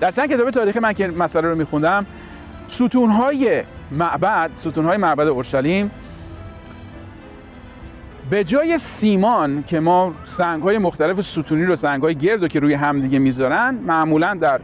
در 0.00 0.10
چند 0.10 0.30
کتاب 0.30 0.50
تاریخی 0.50 0.80
من 0.80 0.92
که 0.92 1.06
مسئله 1.08 1.48
رو 1.48 1.56
میخوندم 1.56 2.06
ستون 2.66 3.10
های 3.10 3.62
معبد 3.90 4.50
ستون 4.52 4.84
های 4.84 4.96
معبد 4.96 5.28
اورشلیم 5.28 5.90
به 8.30 8.44
جای 8.44 8.78
سیمان 8.78 9.62
که 9.62 9.80
ما 9.80 10.14
سنگ 10.24 10.62
های 10.62 10.78
مختلف 10.78 11.20
ستونی 11.20 11.64
رو 11.64 11.76
سنگ 11.76 12.02
های 12.02 12.14
گرد 12.14 12.48
که 12.48 12.60
روی 12.60 12.74
همدیگه 12.74 13.18
می‌ذارن 13.18 13.74
معمولا 13.74 14.34
در 14.34 14.60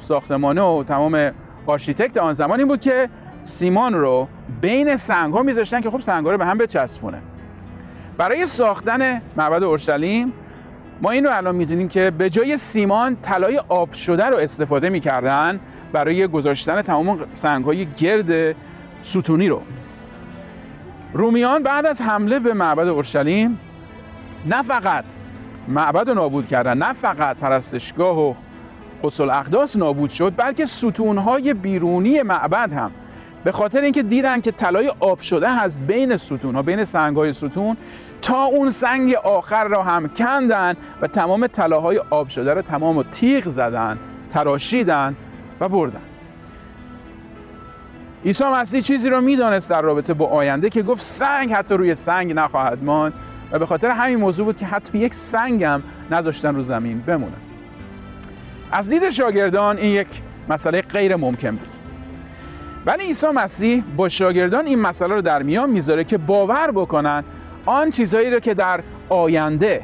ساختمانه 0.00 0.62
و 0.62 0.84
تمام 0.84 1.30
آرشیتکت 1.66 2.16
آن 2.16 2.32
زمان 2.32 2.58
این 2.58 2.68
بود 2.68 2.80
که 2.80 3.08
سیمان 3.42 3.94
رو 3.94 4.28
بین 4.60 4.96
سنگ 4.96 5.34
ها 5.34 5.42
میذاشتن 5.42 5.80
که 5.80 5.90
خب 5.90 6.00
سنگ 6.00 6.24
ها 6.24 6.32
رو 6.32 6.38
به 6.38 6.46
هم 6.46 6.58
بچسبونه. 6.58 7.18
برای 8.18 8.46
ساختن 8.46 9.22
معبد 9.36 9.62
اورشلیم 9.62 10.32
ما 11.02 11.10
این 11.10 11.24
رو 11.24 11.36
الان 11.36 11.54
می‌دونیم 11.54 11.88
که 11.88 12.10
به 12.10 12.30
جای 12.30 12.56
سیمان 12.56 13.16
طلای 13.22 13.60
آب 13.68 13.92
شده 13.92 14.26
رو 14.26 14.36
استفاده 14.36 14.88
می‌کردن 14.88 15.60
برای 15.92 16.26
گذاشتن 16.26 16.82
تمام 16.82 17.18
سنگ 17.34 17.64
های 17.64 17.86
گرد 17.86 18.56
ستونی 19.02 19.48
رو. 19.48 19.62
رومیان 21.12 21.62
بعد 21.62 21.86
از 21.86 22.00
حمله 22.00 22.38
به 22.38 22.54
معبد 22.54 22.88
اورشلیم 22.88 23.60
نه 24.46 24.62
فقط 24.62 25.04
معبد 25.68 26.08
رو 26.08 26.14
نابود 26.14 26.46
کردن 26.46 26.78
نه 26.78 26.92
فقط 26.92 27.36
پرستشگاه 27.36 28.20
و 28.20 28.34
قدس 29.02 29.20
الاقداس 29.20 29.76
نابود 29.76 30.10
شد 30.10 30.32
بلکه 30.36 30.66
ستونهای 30.66 31.54
بیرونی 31.54 32.22
معبد 32.22 32.72
هم. 32.72 32.90
به 33.44 33.52
خاطر 33.52 33.80
اینکه 33.80 34.02
دیدن 34.02 34.40
که 34.40 34.52
طلای 34.52 34.92
آب 35.00 35.20
شده 35.20 35.48
از 35.48 35.86
بین 35.86 36.16
ستون 36.16 36.54
ها 36.54 36.62
بین 36.62 36.84
سنگ 36.84 37.16
های 37.16 37.32
ستون 37.32 37.76
تا 38.22 38.44
اون 38.44 38.70
سنگ 38.70 39.14
آخر 39.14 39.68
را 39.68 39.82
هم 39.82 40.08
کندن 40.08 40.74
و 41.02 41.06
تمام 41.06 41.46
طلاهای 41.46 42.02
آب 42.10 42.28
شده 42.28 42.54
رو 42.54 42.62
تمام 42.62 43.02
تیغ 43.02 43.48
زدن 43.48 43.98
تراشیدن 44.30 45.16
و 45.62 45.68
بردن. 45.68 46.00
عیسی 48.24 48.44
مسیح 48.44 48.80
چیزی 48.80 49.08
رو 49.08 49.20
می‌دانست 49.20 49.70
در 49.70 49.82
رابطه 49.82 50.14
با 50.14 50.26
آینده 50.26 50.70
که 50.70 50.82
گفت 50.82 51.02
سنگ 51.02 51.52
حتی 51.52 51.74
روی 51.74 51.94
سنگ 51.94 52.32
نخواهد 52.32 52.84
ماند 52.84 53.12
و 53.52 53.58
به 53.58 53.66
خاطر 53.66 53.90
همین 53.90 54.18
موضوع 54.18 54.46
بود 54.46 54.56
که 54.56 54.66
حتی 54.66 54.98
یک 54.98 55.14
سنگ 55.14 55.64
هم 55.64 55.82
نذاشتن 56.10 56.54
رو 56.54 56.62
زمین 56.62 57.00
بمونه. 57.00 57.36
از 58.72 58.88
دید 58.88 59.10
شاگردان 59.10 59.76
این 59.76 59.94
یک 59.94 60.06
مسئله 60.48 60.82
غیر 60.82 61.16
ممکن 61.16 61.50
بود. 61.50 61.68
ولی 62.86 63.04
عیسی 63.04 63.26
مسیح 63.26 63.84
با 63.96 64.08
شاگردان 64.08 64.66
این 64.66 64.78
مسئله 64.78 65.14
رو 65.14 65.22
در 65.22 65.42
میان 65.42 65.70
می‌ذاره 65.70 66.04
که 66.04 66.18
باور 66.18 66.70
بکنن 66.70 67.24
آن 67.66 67.90
چیزهایی 67.90 68.30
رو 68.30 68.40
که 68.40 68.54
در 68.54 68.80
آینده 69.08 69.82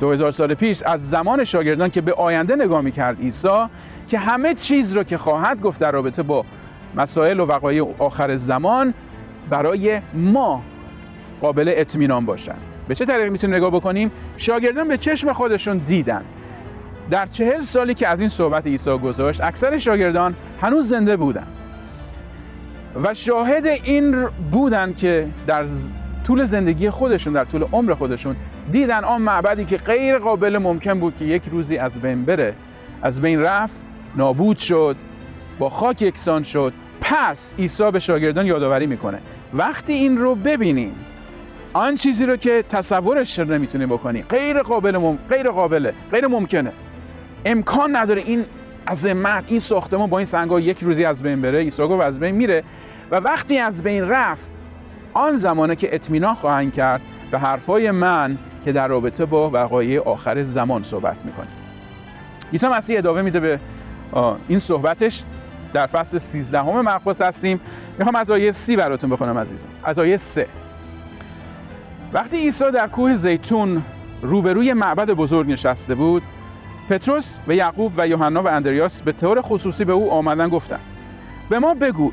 2000 0.00 0.30
سال 0.30 0.54
پیش 0.54 0.82
از 0.82 1.10
زمان 1.10 1.44
شاگردان 1.44 1.90
که 1.90 2.00
به 2.00 2.12
آینده 2.12 2.56
نگاه 2.56 2.80
می‌کرد 2.80 3.20
عیسی 3.20 3.64
که 4.08 4.18
همه 4.18 4.54
چیز 4.54 4.96
رو 4.96 5.02
که 5.02 5.18
خواهد 5.18 5.60
گفت 5.60 5.80
در 5.80 5.90
رابطه 5.90 6.22
با 6.22 6.44
مسائل 6.94 7.40
و 7.40 7.46
وقایع 7.46 7.94
آخر 7.98 8.36
زمان 8.36 8.94
برای 9.50 10.00
ما 10.14 10.62
قابل 11.40 11.72
اطمینان 11.76 12.26
باشن. 12.26 12.56
به 12.88 12.94
چه 12.94 13.04
طریقی 13.04 13.30
می‌تونیم 13.30 13.56
نگاه 13.56 13.70
بکنیم؟ 13.70 14.10
شاگردان 14.36 14.88
به 14.88 14.96
چشم 14.96 15.32
خودشون 15.32 15.78
دیدن. 15.78 16.24
در 17.10 17.26
چهل 17.26 17.60
سالی 17.60 17.94
که 17.94 18.08
از 18.08 18.20
این 18.20 18.28
صحبت 18.28 18.66
عیسی 18.66 18.98
گذاشت 18.98 19.40
اکثر 19.40 19.78
شاگردان 19.78 20.34
هنوز 20.60 20.88
زنده 20.88 21.16
بودن 21.16 21.46
و 23.04 23.14
شاهد 23.14 23.66
این 23.66 24.26
بودن 24.52 24.92
که 24.92 25.28
در 25.46 25.66
طول 26.24 26.44
زندگی 26.44 26.90
خودشون 26.90 27.32
در 27.32 27.44
طول 27.44 27.64
عمر 27.72 27.94
خودشون 27.94 28.36
دیدن 28.72 29.04
آن 29.04 29.22
معبدی 29.22 29.64
که 29.64 29.76
غیر 29.76 30.18
قابل 30.18 30.58
ممکن 30.58 31.00
بود 31.00 31.16
که 31.18 31.24
یک 31.24 31.42
روزی 31.50 31.78
از 31.78 32.00
بین 32.00 32.24
بره. 32.24 32.54
از 33.02 33.20
بین 33.20 33.40
رفت 33.40 33.82
نابود 34.16 34.58
شد 34.58 34.96
با 35.58 35.70
خاک 35.70 36.02
یکسان 36.02 36.42
شد. 36.42 36.72
پس 37.00 37.54
عیسی 37.58 37.90
به 37.90 37.98
شاگردان 37.98 38.46
یادآوری 38.46 38.86
می‌کنه. 38.86 39.18
وقتی 39.54 39.92
این 39.92 40.18
رو 40.18 40.34
ببینیم 40.34 40.94
آن 41.72 41.96
چیزی 41.96 42.26
رو 42.26 42.36
که 42.36 42.64
تصورش 42.68 43.38
نمی‌تونی 43.38 43.86
بکنی. 43.86 44.22
غیر 44.22 44.62
قابل 44.62 44.96
مم... 44.96 45.18
غیر 45.30 45.50
قابله 45.50 45.94
غیر 46.12 46.26
ممکنه. 46.26 46.72
امکان 47.44 47.96
نداره 47.96 48.22
این 48.22 48.44
عظمت 48.88 49.44
این 49.46 49.60
ساختمان 49.60 50.10
با 50.10 50.18
این 50.18 50.26
سنگا 50.26 50.60
یک 50.60 50.78
روزی 50.80 51.04
از 51.04 51.22
بین 51.22 51.42
بره. 51.42 51.58
عیسی 51.58 51.82
گفت 51.82 52.02
از 52.02 52.20
بین 52.20 52.34
میره. 52.34 52.64
و 53.10 53.16
وقتی 53.16 53.58
از 53.58 53.82
بین 53.82 54.08
رفت 54.08 54.50
آن 55.14 55.36
زمانه 55.36 55.76
که 55.76 55.94
اطمینان 55.94 56.34
خواهند 56.34 56.74
کرد 56.74 57.00
به 57.30 57.38
حرفای 57.38 57.90
من 57.90 58.38
که 58.64 58.72
در 58.72 58.88
رابطه 58.88 59.24
با 59.24 59.50
وقایع 59.50 60.02
آخر 60.02 60.42
زمان 60.42 60.82
صحبت 60.82 61.24
می‌کنه 61.24 61.46
عیسی 62.52 62.66
مسیح 62.66 62.98
ادامه 62.98 63.22
میده 63.22 63.40
به 63.40 63.60
این 64.48 64.60
صحبتش. 64.60 65.24
در 65.72 65.86
فصل 65.86 66.18
13 66.18 66.62
همه 66.62 66.80
مقبوس 66.82 67.22
هستیم. 67.22 67.60
می‌خوام 67.98 68.16
از 68.16 68.30
آیه 68.30 68.50
سی 68.50 68.76
براتون 68.76 69.10
بخونم 69.10 69.38
عزیزم. 69.38 69.66
از 69.84 69.98
آیه 69.98 70.16
3 70.16 70.46
وقتی 72.12 72.36
عیسی 72.36 72.70
در 72.70 72.86
کوه 72.86 73.14
زیتون 73.14 73.82
روبروی 74.22 74.72
معبد 74.72 75.10
بزرگ 75.10 75.50
نشسته 75.50 75.94
بود 75.94 76.22
پتروس 76.88 77.38
و 77.48 77.54
یعقوب 77.54 77.92
و 77.96 78.08
یوحنا 78.08 78.42
و 78.42 78.48
اندریاس 78.48 79.02
به 79.02 79.12
طور 79.12 79.40
خصوصی 79.40 79.84
به 79.84 79.92
او 79.92 80.10
آمدن 80.10 80.48
گفتند. 80.48 80.80
به 81.48 81.58
ما 81.58 81.74
بگو 81.74 82.12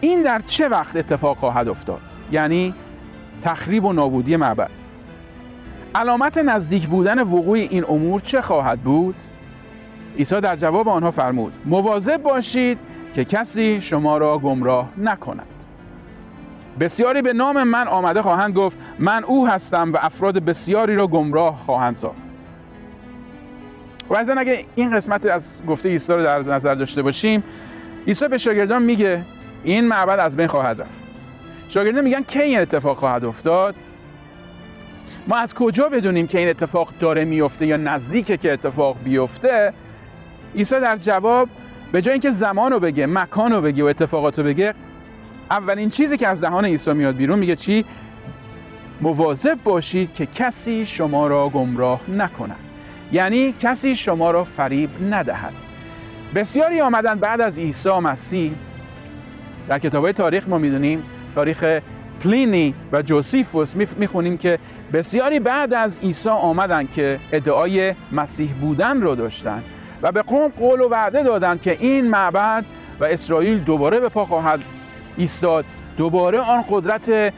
این 0.00 0.22
در 0.22 0.38
چه 0.38 0.68
وقت 0.68 0.96
اتفاق 0.96 1.36
خواهد 1.36 1.68
افتاد؟ 1.68 2.00
یعنی 2.32 2.74
تخریب 3.42 3.84
و 3.84 3.92
نابودی 3.92 4.36
معبد. 4.36 4.70
علامت 5.94 6.38
نزدیک 6.38 6.86
بودن 6.88 7.20
وقوع 7.20 7.58
این 7.58 7.84
امور 7.84 8.20
چه 8.20 8.40
خواهد 8.40 8.80
بود؟ 8.80 9.14
عیسی 10.18 10.40
در 10.40 10.56
جواب 10.56 10.88
آنها 10.88 11.10
فرمود 11.10 11.52
مواظب 11.64 12.22
باشید 12.22 12.78
که 13.14 13.24
کسی 13.24 13.80
شما 13.80 14.18
را 14.18 14.38
گمراه 14.38 14.88
نکند. 14.98 15.46
بسیاری 16.80 17.22
به 17.22 17.32
نام 17.32 17.62
من 17.62 17.88
آمده 17.88 18.22
خواهند 18.22 18.54
گفت 18.54 18.78
من 18.98 19.24
او 19.24 19.48
هستم 19.48 19.92
و 19.92 19.98
افراد 20.00 20.38
بسیاری 20.38 20.96
را 20.96 21.06
گمراه 21.06 21.58
خواهند 21.66 21.96
ساخت. 21.96 22.16
و 24.10 24.16
از 24.16 24.30
اگه 24.30 24.64
این 24.74 24.96
قسمت 24.96 25.26
از 25.26 25.62
گفته 25.68 25.88
عیسی 25.88 26.12
رو 26.12 26.22
در 26.22 26.38
نظر 26.38 26.74
داشته 26.74 27.02
باشیم 27.02 27.42
عیسی 28.06 28.28
به 28.28 28.38
شاگردان 28.38 28.82
میگه 28.82 29.24
این 29.64 29.88
معبد 29.88 30.18
از 30.18 30.36
بین 30.36 30.46
خواهد 30.46 30.80
رفت. 30.80 31.07
شاگردان 31.68 32.04
میگن 32.04 32.22
کی 32.22 32.40
این 32.40 32.60
اتفاق 32.60 32.96
خواهد 32.96 33.24
افتاد؟ 33.24 33.74
ما 35.26 35.36
از 35.36 35.54
کجا 35.54 35.88
بدونیم 35.88 36.26
که 36.26 36.38
این 36.38 36.48
اتفاق 36.48 36.92
داره 37.00 37.24
میفته 37.24 37.66
یا 37.66 37.76
نزدیکه 37.76 38.36
که 38.36 38.52
اتفاق 38.52 38.96
بیفته؟ 39.04 39.72
عیسی 40.56 40.80
در 40.80 40.96
جواب 40.96 41.48
به 41.92 42.02
جای 42.02 42.12
اینکه 42.12 42.30
زمان 42.30 42.72
رو 42.72 42.80
بگه 42.80 43.06
مکان 43.06 43.52
رو 43.52 43.60
بگه 43.60 43.84
و 43.84 43.86
اتفاقات 43.86 44.38
رو 44.38 44.44
بگه 44.44 44.74
اولین 45.50 45.90
چیزی 45.90 46.16
که 46.16 46.28
از 46.28 46.40
دهان 46.40 46.64
عیسی 46.64 46.92
میاد 46.92 47.16
بیرون 47.16 47.38
میگه 47.38 47.56
چی؟ 47.56 47.84
مواظب 49.00 49.58
باشید 49.64 50.14
که 50.14 50.26
کسی 50.26 50.86
شما 50.86 51.26
را 51.26 51.48
گمراه 51.48 52.00
نکند. 52.10 52.56
یعنی 53.12 53.54
کسی 53.60 53.94
شما 53.94 54.30
را 54.30 54.44
فریب 54.44 54.90
ندهد. 55.14 55.52
بسیاری 56.34 56.80
آمدن 56.80 57.14
بعد 57.14 57.40
از 57.40 57.58
عیسی 57.58 57.90
مسیح. 57.90 58.52
در 59.68 59.78
کتاب 59.78 60.12
تاریخ 60.12 60.48
ما 60.48 60.58
می‌دونیم 60.58 61.02
تاریخ 61.34 61.80
پلینی 62.20 62.74
و 62.92 63.02
جوسیفوس 63.02 63.76
می‌خونیم 63.76 64.36
که 64.36 64.58
بسیاری 64.92 65.40
بعد 65.40 65.74
از 65.74 65.98
عیسی 65.98 66.28
آمدن 66.28 66.86
که 66.86 67.20
ادعای 67.32 67.94
مسیح 68.12 68.52
بودن 68.60 69.00
رو 69.02 69.14
داشتن 69.14 69.62
و 70.02 70.12
به 70.12 70.22
قوم 70.22 70.48
قول 70.48 70.80
و 70.80 70.88
وعده 70.88 71.22
دادند 71.22 71.62
که 71.62 71.76
این 71.80 72.10
معبد 72.10 72.64
و 73.00 73.04
اسرائیل 73.04 73.58
دوباره 73.58 74.00
به 74.00 74.08
پا 74.08 74.24
خواهد 74.24 74.60
ایستاد 75.16 75.64
دوباره 75.96 76.38
آن 76.38 76.64
قدرت 76.70 77.32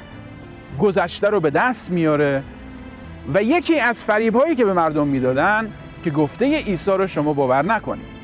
گذشته 0.78 1.28
رو 1.28 1.40
به 1.40 1.50
دست 1.50 1.90
میاره 1.90 2.42
و 3.34 3.42
یکی 3.42 3.80
از 3.80 4.04
فریب 4.04 4.36
هایی 4.36 4.54
که 4.54 4.64
به 4.64 4.72
مردم 4.72 5.06
می‌دادن 5.06 5.72
که 6.04 6.10
گفته 6.10 6.56
عیسی 6.56 6.90
رو 6.90 7.06
شما 7.06 7.32
باور 7.32 7.64
نکنید. 7.64 8.20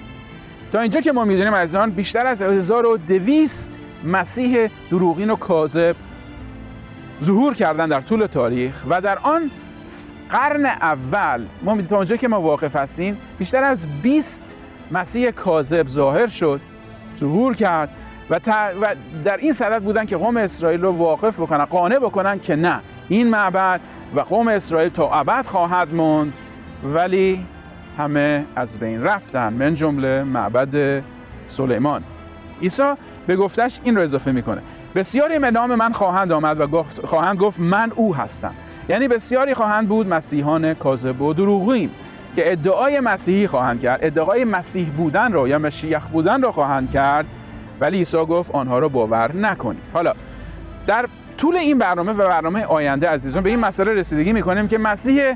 تا 0.72 0.80
اینجا 0.80 1.00
که 1.00 1.12
ما 1.12 1.24
می‌دونیم 1.24 1.54
از 1.54 1.74
آن 1.74 1.90
بیشتر 1.90 2.26
از 2.26 2.42
1200 2.42 3.78
مسیح 4.06 4.68
دروغین 4.90 5.30
و 5.30 5.36
کاذب 5.36 5.96
ظهور 7.22 7.54
کردن 7.54 7.88
در 7.88 8.00
طول 8.00 8.26
تاریخ 8.26 8.84
و 8.88 9.00
در 9.00 9.18
آن 9.18 9.50
قرن 10.30 10.66
اول 10.66 11.46
ما 11.62 11.82
تا 11.82 11.96
اونجا 11.96 12.16
که 12.16 12.28
ما 12.28 12.40
واقف 12.40 12.76
هستیم 12.76 13.18
بیشتر 13.38 13.64
از 13.64 13.86
20 14.02 14.56
مسیح 14.90 15.30
کاذب 15.30 15.86
ظاهر 15.86 16.26
شد 16.26 16.60
ظهور 17.20 17.54
کرد 17.54 17.88
و, 18.30 18.40
و 18.80 18.94
در 19.24 19.36
این 19.36 19.52
صدد 19.52 19.82
بودن 19.82 20.04
که 20.06 20.16
قوم 20.16 20.36
اسرائیل 20.36 20.82
رو 20.82 20.92
واقف 20.92 21.40
بکنن 21.40 21.64
قانع 21.64 21.98
بکنن 21.98 22.38
که 22.38 22.56
نه 22.56 22.80
این 23.08 23.30
معبد 23.30 23.80
و 24.14 24.20
قوم 24.20 24.48
اسرائیل 24.48 24.88
تا 24.88 25.10
ابد 25.10 25.46
خواهد 25.46 25.94
موند 25.94 26.34
ولی 26.84 27.46
همه 27.98 28.44
از 28.56 28.78
بین 28.78 29.02
رفتن 29.02 29.52
من 29.52 29.74
جمله 29.74 30.22
معبد 30.22 31.02
سلیمان. 31.48 32.02
عیسی 32.62 32.94
به 33.26 33.36
گفتش 33.36 33.80
این 33.84 33.96
رو 33.96 34.02
اضافه 34.02 34.32
می‌کنه. 34.32 34.62
بسیاری 34.94 35.38
به 35.38 35.50
نام 35.50 35.74
من 35.74 35.92
خواهند 35.92 36.32
آمد 36.32 36.60
و 36.60 36.82
خواهند 36.82 37.38
گفت 37.38 37.60
من 37.60 37.92
او 37.96 38.14
هستم. 38.14 38.54
یعنی 38.88 39.08
بسیاری 39.08 39.54
خواهند 39.54 39.88
بود 39.88 40.08
مسیحان 40.08 40.74
کاذب 40.74 41.22
و 41.22 41.34
دروغین 41.34 41.90
که 42.36 42.52
ادعای 42.52 43.00
مسیحی 43.00 43.46
خواهند 43.46 43.80
کرد. 43.80 44.00
ادعای 44.02 44.44
مسیح 44.44 44.88
بودن 44.96 45.32
رو 45.32 45.48
یا 45.48 45.58
مشیخ 45.58 46.08
بودن 46.08 46.42
رو 46.42 46.52
خواهند 46.52 46.90
کرد. 46.90 47.26
ولی 47.80 47.98
عیسی 47.98 48.16
گفت 48.16 48.50
آنها 48.50 48.78
رو 48.78 48.88
باور 48.88 49.36
نکنید 49.36 49.82
حالا 49.92 50.12
در 50.86 51.08
طول 51.38 51.56
این 51.56 51.78
برنامه 51.78 52.12
و 52.12 52.28
برنامه 52.28 52.64
آینده 52.64 53.08
عزیزان 53.08 53.42
به 53.42 53.50
این 53.50 53.60
مسئله 53.60 53.92
رسیدگی 53.94 54.32
می‌کنیم 54.32 54.68
که 54.68 54.78
مسیح 54.78 55.34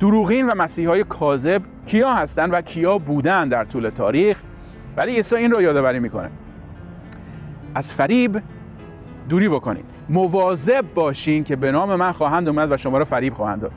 دروغین 0.00 0.46
و 0.46 0.54
مسیح 0.54 0.88
های 0.88 1.04
کاذب 1.04 1.62
کیا 1.86 2.12
هستند 2.12 2.52
و 2.52 2.60
کیا 2.60 2.98
بودن 2.98 3.48
در 3.48 3.64
طول 3.64 3.90
تاریخ. 3.90 4.36
ولی 4.96 5.16
عیسی 5.16 5.36
این 5.36 5.50
رو 5.50 5.62
یادآوری 5.62 5.98
می‌کنه. 5.98 6.30
از 7.74 7.94
فریب 7.94 8.42
دوری 9.28 9.48
بکنید. 9.48 9.84
مواظب 10.08 10.84
باشین 10.94 11.44
که 11.44 11.56
به 11.56 11.72
نام 11.72 11.96
من 11.96 12.12
خواهند 12.12 12.48
اومد 12.48 12.72
و 12.72 12.76
شما 12.76 12.98
رو 12.98 13.04
فریب 13.04 13.34
خواهند 13.34 13.60
داد. 13.60 13.72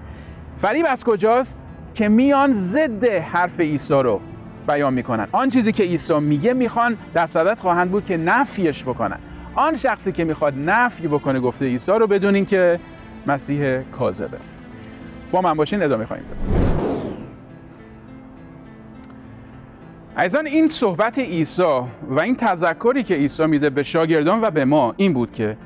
فریب 0.58 0.86
از 0.90 1.04
کجاست؟ 1.04 1.62
که 1.94 2.10
میان 2.10 2.54
ضد 2.54 3.06
حرف 3.06 3.60
عیسی 3.60 3.94
رو 3.94 4.20
بیان 4.68 4.94
می‌کنن. 4.94 5.28
آن 5.32 5.50
چیزی 5.50 5.72
که 5.72 5.84
عیسی 5.84 6.20
میگه 6.20 6.54
می‌خوان 6.54 6.98
در 7.14 7.26
صدت 7.26 7.60
خواهند 7.60 7.92
بود 7.92 8.06
که 8.06 8.18
نفیش 8.18 8.84
بکنن. 8.84 9.18
آن 9.56 9.76
شخصی 9.76 10.12
که 10.12 10.24
می‌خواد 10.24 10.54
نفی 10.58 11.08
بکنه 11.08 11.40
گفته 11.40 11.66
عیسی 11.66 11.92
رو 11.92 12.08
بدونین 12.08 12.46
که 12.46 12.80
مسیح 13.28 13.82
کاذبه. 13.82 14.38
با 15.32 15.42
من 15.42 15.54
باشین 15.54 15.84
ادامه 15.84 16.06
خواهیم 16.06 16.26
داد. 16.26 16.85
ایزان 20.18 20.48
این 20.48 20.68
صحبت 20.68 21.20
عیسی 21.20 21.64
و 22.10 22.20
این 22.20 22.36
تذکری 22.36 23.04
که 23.04 23.16
عیسی 23.16 23.46
میده 23.46 23.70
به 23.70 23.84
شاگردان 23.84 24.42
و 24.42 24.52
به 24.52 24.66
ما 24.66 24.94
این 24.98 25.14
بود 25.14 25.32
که 25.32 25.58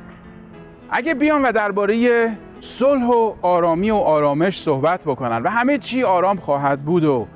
اگه 0.90 1.14
بیان 1.14 1.42
و 1.42 1.52
درباره 1.52 2.32
صلح 2.62 3.06
و 3.06 3.34
آرامی 3.42 3.92
و 3.92 3.96
آرامش 3.96 4.62
صحبت 4.62 5.04
بکنن 5.04 5.44
و 5.44 5.50
همه 5.50 5.78
چی 5.78 6.04
آرام 6.04 6.38
خواهد 6.38 6.82
بود 6.82 7.04
و 7.04 7.28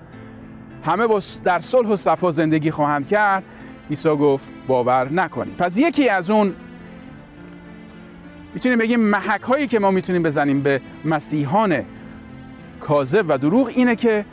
همه 0.84 1.08
در 1.44 1.60
صلح 1.60 1.88
و 1.88 1.96
صفا 1.96 2.32
زندگی 2.32 2.72
خواهند 2.72 3.08
کرد 3.08 3.44
عیسی 3.90 4.10
گفت 4.10 4.52
باور 4.68 5.12
نکنید. 5.12 5.58
پس 5.58 5.78
یکی 5.78 6.10
از 6.10 6.30
اون 6.30 6.54
می‌تونیم 8.54 8.78
بگیم 8.78 9.00
محک 9.00 9.42
هایی 9.42 9.68
که 9.68 9.80
ما 9.80 9.92
می‌تونیم 9.92 10.24
بزنیم 10.24 10.62
به 10.62 10.82
مسیحان 11.06 11.84
کاذب 12.80 13.26
و 13.28 13.38
دروغ 13.38 13.72
اینه 13.76 13.96
که 13.96 14.26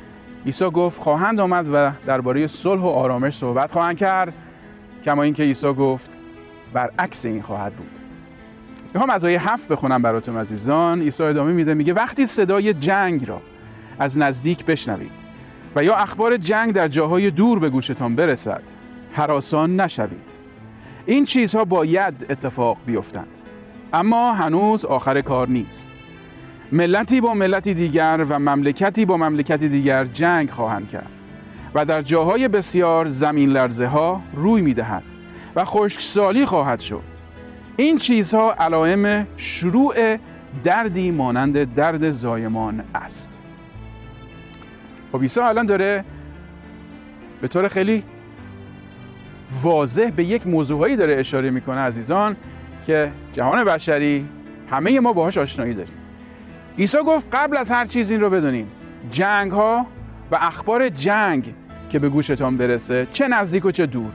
عیسی 0.47 0.65
گفت 0.65 1.01
خواهند 1.01 1.41
آمد 1.41 1.67
و 1.73 1.93
درباره 2.07 2.47
صلح 2.47 2.83
و 2.83 2.87
آرامش 2.87 3.37
صحبت 3.37 3.73
خواهند 3.73 3.97
کرد 3.97 4.35
کما 5.05 5.23
اینکه 5.23 5.43
عیسی 5.43 5.73
گفت 5.73 6.17
برعکس 6.73 7.25
این 7.25 7.43
خواهد 7.43 7.73
بود. 7.75 7.91
می‌خوام 8.95 9.11
از 9.11 9.25
آیه 9.25 9.53
هفت 9.53 9.69
بخونم 9.69 10.03
براتون 10.03 10.37
عزیزان. 10.37 11.03
عیسی 11.03 11.23
ادامه 11.23 11.53
میده 11.53 11.75
میگه 11.75 11.93
وقتی 11.93 12.27
صدای 12.27 12.75
جنگ 12.75 13.29
را 13.29 13.43
از 13.99 14.19
نزدیک 14.19 14.65
بشنوید 14.65 15.31
و 15.77 15.85
یا 15.85 15.97
اخبار 15.97 16.37
جنگ 16.37 16.73
در 16.73 16.89
جاهای 16.89 17.31
دور 17.31 17.59
به 17.59 17.71
گوشتان 17.71 18.17
برسد 18.17 18.63
حراسان 19.13 19.81
نشوید. 19.81 20.31
این 21.07 21.25
چیزها 21.25 21.65
باید 21.65 22.27
اتفاق 22.31 22.79
بیفتند. 22.87 23.39
اما 23.93 24.33
هنوز 24.33 24.85
آخر 24.85 25.21
کار 25.21 25.49
نیست. 25.49 26.00
ملتی 26.73 27.21
با 27.21 27.35
ملتی 27.35 27.75
دیگر 27.75 28.27
و 28.29 28.39
مملکتی 28.39 29.05
با 29.05 29.17
مملکتی 29.17 29.69
دیگر 29.69 30.05
جنگ 30.05 30.51
خواهند 30.51 30.89
کرد 30.89 31.11
و 31.75 31.85
در 31.85 32.03
جاهای 32.03 32.49
بسیار 32.49 33.09
زمین 33.09 33.51
لرزه 33.51 33.87
ها 33.87 34.23
روی 34.35 34.63
می 34.63 34.75
دهد 34.75 35.03
و 35.57 35.65
خشکسالی 35.65 36.47
خواهد 36.47 36.81
شد. 36.81 37.03
این 37.77 37.99
چیزها 37.99 38.55
علائم 38.55 39.27
شروع 39.37 40.17
دردی 40.65 41.11
مانند 41.11 41.75
درد 41.75 42.11
زایمان 42.11 42.83
است. 42.95 43.41
خب 45.13 45.21
عیسی 45.21 45.41
الان 45.41 45.67
داره 45.67 46.05
به 47.41 47.49
طور 47.49 47.69
خیلی 47.69 48.03
واضح 49.63 50.11
به 50.11 50.25
یک 50.25 50.47
موضوعهایی 50.47 50.97
داره 50.97 51.17
اشاره 51.17 51.51
می‌کنه 51.51 51.79
عزیزان 51.79 52.37
که 52.87 53.13
جهان 53.33 53.65
بشری 53.65 54.27
همه 54.71 55.01
ما 55.01 55.13
باهاش 55.13 55.39
آشنایی 55.39 55.75
داریم. 55.75 56.00
عیسی 56.79 56.99
گفت 57.07 57.27
قبل 57.33 57.57
از 57.57 57.71
هر 57.71 57.85
چیز 57.85 58.11
این 58.11 58.21
رو 58.21 58.31
بدونیم 58.31 58.69
جنگ 59.11 59.53
ها 59.53 59.87
و 60.31 60.39
اخبار 60.41 60.89
جنگ 60.89 61.55
که 61.91 61.99
به 61.99 62.09
گوشتان 62.09 62.57
برسه 62.57 63.07
چه 63.13 63.29
نزدیک 63.29 63.65
و 63.65 63.71
چه 63.71 63.87
دور. 63.87 64.13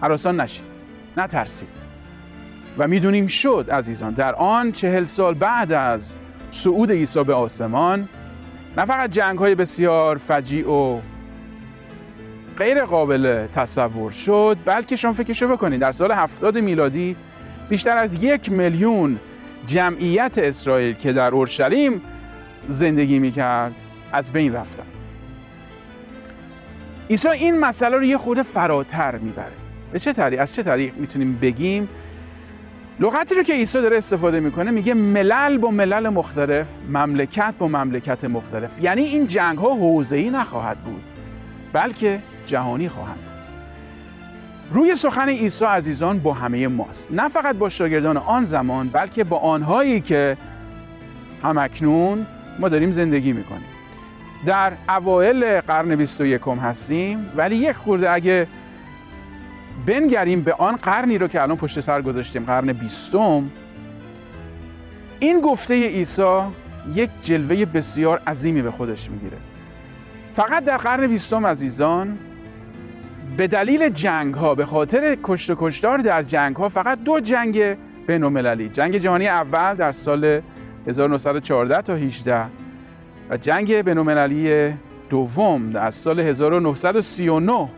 حراسان 0.00 0.40
نشید 0.40 0.64
نترسید. 1.16 1.84
و 2.78 2.88
می‌دونیم 2.88 3.26
شد 3.26 3.68
عزیزان. 3.72 4.14
در 4.14 4.34
آن 4.34 4.72
چهل 4.72 5.04
سال 5.04 5.34
بعد 5.34 5.72
از 5.72 6.16
صعود 6.50 6.90
عیسی 6.90 7.24
به 7.24 7.34
آسمان 7.34 8.08
نه 8.76 8.84
فقط 8.84 9.10
جنگ 9.10 9.38
های 9.38 9.54
بسیار 9.54 10.18
فجیع 10.18 10.70
و 10.70 11.00
غیر 12.58 12.84
قابل 12.84 13.46
تصور 13.46 14.10
شد 14.10 14.58
بلکه 14.64 14.96
شما 14.96 15.12
فکرشو 15.12 15.48
بکنید 15.48 15.80
در 15.80 15.92
سال 15.92 16.12
هفتاد 16.12 16.58
میلادی 16.58 17.16
بیشتر 17.68 17.96
از 17.96 18.24
یک 18.24 18.52
میلیون 18.52 19.18
جمعیت 19.66 20.38
اسرائیل 20.38 20.94
که 20.94 21.12
در 21.12 21.30
اورشلیم 21.34 22.02
زندگی 22.68 23.18
می‌کرد 23.18 23.74
از 24.12 24.32
بین 24.32 24.52
رفتن. 24.52 24.84
عیسی 27.10 27.28
این 27.28 27.60
مسئله 27.60 27.96
رو 27.96 28.04
یه 28.04 28.18
خورده 28.18 28.42
فراتر 28.42 29.16
می‌بره. 29.16 29.52
به 29.92 29.98
چه 29.98 30.12
طریق؟ 30.12 30.40
از 30.40 30.54
چه 30.54 30.62
طریق 30.62 30.96
می‌تونیم 30.96 31.38
بگیم؟ 31.42 31.88
لغتی 33.00 33.34
رو 33.34 33.42
که 33.42 33.52
عیسی 33.52 33.82
داره 33.82 33.96
استفاده 33.96 34.40
می‌کنه 34.40 34.70
میگه 34.70 34.94
ملل 34.94 35.58
با 35.58 35.70
ملل 35.70 36.08
مختلف 36.08 36.66
مملکت 36.88 37.54
با 37.58 37.68
مملکت 37.68 38.24
مختلف. 38.24 38.82
یعنی 38.82 39.02
این 39.02 39.26
جنگ 39.26 39.58
ها 39.58 39.74
حوزه‌ای 39.74 40.30
نخواهد 40.30 40.78
بود 40.78 41.02
بلکه 41.72 42.20
جهانی 42.46 42.88
خواهند 42.88 43.16
بود. 43.16 43.33
روی 44.72 44.96
سخن 44.96 45.28
عیسی 45.28 45.64
عزیزان 45.64 46.18
با 46.18 46.32
همه 46.32 46.68
ماست. 46.68 47.12
نه 47.12 47.28
فقط 47.28 47.56
با 47.56 47.68
شاگردان 47.68 48.16
آن 48.16 48.44
زمان 48.44 48.88
بلکه 48.88 49.24
با 49.24 49.38
آنهایی 49.38 50.00
که 50.00 50.36
همکنون 51.42 52.26
ما 52.58 52.68
داریم 52.68 52.92
زندگی 52.92 53.32
می‌کنیم. 53.32 53.64
در 54.46 54.72
اوایل 54.88 55.60
قرن 55.60 55.96
21 55.96 56.40
هستیم 56.62 57.30
ولی 57.36 57.56
یک 57.56 57.72
خورده 57.72 58.10
اگه 58.10 58.46
بنگریم 59.86 60.40
به 60.40 60.54
آن 60.54 60.76
قرنی 60.76 61.18
رو 61.18 61.28
که 61.28 61.42
الان 61.42 61.56
پشت 61.56 61.80
سر 61.80 62.02
گذاشتیم 62.02 62.44
قرن 62.44 62.72
بیستم 62.72 63.50
این 65.20 65.40
گفته 65.40 65.88
عیسی 65.88 66.40
یک 66.94 67.10
جلوه 67.22 67.64
بسیار 67.64 68.22
عظیمی 68.26 68.62
به 68.62 68.70
خودش 68.70 69.10
می‌گیره. 69.10 69.36
فقط 70.34 70.64
در 70.64 70.76
قرن 70.76 71.06
بیستم 71.06 71.46
عزیزان 71.46 72.18
به 73.36 73.46
دلیل 73.46 73.88
جنگ 73.88 74.34
ها 74.34 74.54
به 74.54 74.66
خاطر 74.66 75.16
کشت 75.22 75.50
و 75.50 75.54
کشتار 75.58 75.98
در 75.98 76.22
جنگ 76.22 76.56
ها 76.56 76.68
فقط 76.68 76.98
دو 76.98 77.20
جنگ 77.20 77.76
بین 78.06 78.72
جنگ 78.72 78.98
جهانی 78.98 79.28
اول 79.28 79.74
در 79.74 79.92
سال 79.92 80.40
1914 80.86 81.82
تا 81.82 81.94
18 81.94 82.44
و 83.30 83.36
جنگ 83.36 83.74
بین 83.74 83.98
دوم 85.10 85.76
از 85.76 85.94
سال 85.94 86.20
1939 86.20 87.68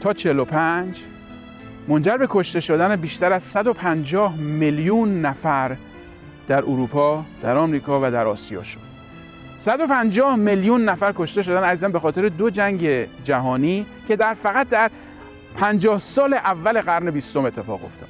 تا 0.00 0.12
45 0.12 1.04
منجر 1.88 2.16
به 2.16 2.26
کشته 2.30 2.60
شدن 2.60 2.96
بیشتر 2.96 3.32
از 3.32 3.42
150 3.42 4.36
میلیون 4.36 5.20
نفر 5.20 5.76
در 6.48 6.58
اروپا، 6.58 7.24
در 7.42 7.56
آمریکا 7.56 8.00
و 8.02 8.10
در 8.10 8.26
آسیا 8.26 8.62
شد. 8.62 8.89
150 9.60 10.36
میلیون 10.36 10.84
نفر 10.84 11.12
کشته 11.16 11.42
شدن 11.42 11.64
عزیزان 11.64 11.92
به 11.92 12.00
خاطر 12.00 12.28
دو 12.28 12.50
جنگ 12.50 13.06
جهانی 13.24 13.86
که 14.08 14.16
در 14.16 14.34
فقط 14.34 14.68
در 14.68 14.90
50 15.56 15.98
سال 15.98 16.34
اول 16.34 16.80
قرن 16.80 17.10
بیستم 17.10 17.44
اتفاق 17.44 17.84
افتاد. 17.84 18.08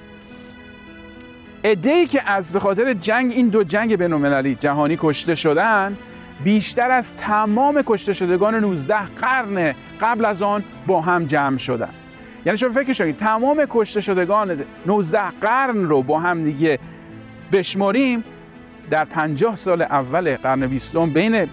ای 1.64 2.06
که 2.06 2.30
از 2.30 2.52
به 2.52 2.60
خاطر 2.60 2.92
جنگ 2.92 3.32
این 3.32 3.48
دو 3.48 3.64
جنگ 3.64 3.96
بین‌المللی 3.96 4.54
جهانی 4.54 4.96
کشته 5.00 5.34
شدن 5.34 5.96
بیشتر 6.44 6.90
از 6.90 7.16
تمام 7.16 7.82
کشته 7.86 8.12
شدگان 8.12 8.54
19 8.54 8.94
قرن 9.16 9.74
قبل 10.00 10.24
از 10.24 10.42
آن 10.42 10.64
با 10.86 11.00
هم 11.00 11.26
جمع 11.26 11.58
شدن 11.58 11.90
یعنی 12.46 12.58
شما 12.58 12.70
فکر 12.70 12.92
کنید 12.92 13.16
تمام 13.16 13.66
کشته 13.70 14.00
شدگان 14.00 14.64
19 14.86 15.20
قرن 15.40 15.84
رو 15.84 16.02
با 16.02 16.18
هم 16.18 16.44
دیگه 16.44 16.78
بشماریم 17.52 18.24
در 18.90 19.04
50 19.04 19.56
سال 19.56 19.82
اول 19.82 20.36
قرن 20.36 20.66
بیستم 20.66 21.10
بین 21.10 21.46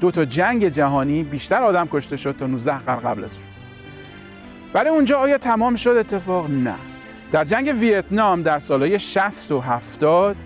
دو 0.00 0.10
تا 0.10 0.24
جنگ 0.24 0.68
جهانی 0.68 1.22
بیشتر 1.22 1.62
آدم 1.62 1.88
کشته 1.92 2.16
شد 2.16 2.36
تا 2.38 2.46
19 2.46 2.78
قرن 2.78 3.00
قبل 3.00 3.24
از 3.24 3.38
برای 4.72 4.90
اونجا 4.90 5.18
آیا 5.18 5.38
تمام 5.38 5.76
شد 5.76 5.90
اتفاق؟ 5.90 6.50
نه. 6.50 6.74
در 7.32 7.44
جنگ 7.44 7.74
ویتنام 7.80 8.42
در 8.42 8.58
سالهای 8.58 8.98
60 8.98 9.52
و 9.52 9.60
70 9.60 10.36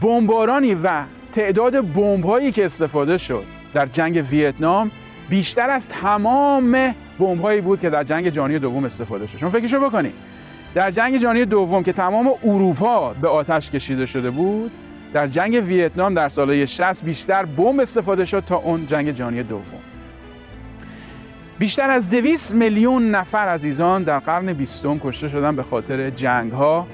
بمبارانی 0.00 0.74
و 0.74 1.02
تعداد 1.32 1.92
بمب‌هایی 1.92 2.52
که 2.52 2.64
استفاده 2.64 3.18
شد 3.18 3.44
در 3.74 3.86
جنگ 3.86 4.24
ویتنام 4.30 4.90
بیشتر 5.28 5.70
از 5.70 5.88
تمام 5.88 6.94
بمب‌هایی 7.18 7.60
بود 7.60 7.80
که 7.80 7.90
در 7.90 8.04
جنگ 8.04 8.28
جهانی 8.28 8.58
دوم 8.58 8.84
استفاده 8.84 9.26
شد. 9.26 9.38
شما 9.38 9.50
فکرشو 9.50 9.80
بکنید 9.80 10.14
در 10.76 10.90
جنگ 10.90 11.16
جهانی 11.16 11.44
دوم 11.44 11.82
که 11.82 11.92
تمام 11.92 12.30
اروپا 12.44 13.14
به 13.14 13.28
آتش 13.28 13.70
کشیده 13.70 14.06
شده 14.06 14.30
بود 14.30 14.70
در 15.12 15.26
جنگ 15.26 15.62
ویتنام 15.66 16.14
در 16.14 16.28
سالهای 16.28 16.66
60 16.66 17.04
بیشتر 17.04 17.44
بمب 17.44 17.80
استفاده 17.80 18.24
شد 18.24 18.44
تا 18.46 18.56
اون 18.56 18.86
جنگ 18.86 19.10
جهانی 19.10 19.42
دوم. 19.42 19.62
بیشتر 21.58 21.90
از 21.90 22.10
200 22.10 22.54
میلیون 22.54 23.10
نفر 23.10 23.48
عزیزان 23.48 24.02
در 24.02 24.18
قرن 24.18 24.52
بیستم 24.52 24.98
کشته 24.98 25.28
شدن 25.28 25.56
به 25.56 25.62
خاطر 25.62 26.10
جنگ 26.10 26.52
ها 26.52 26.86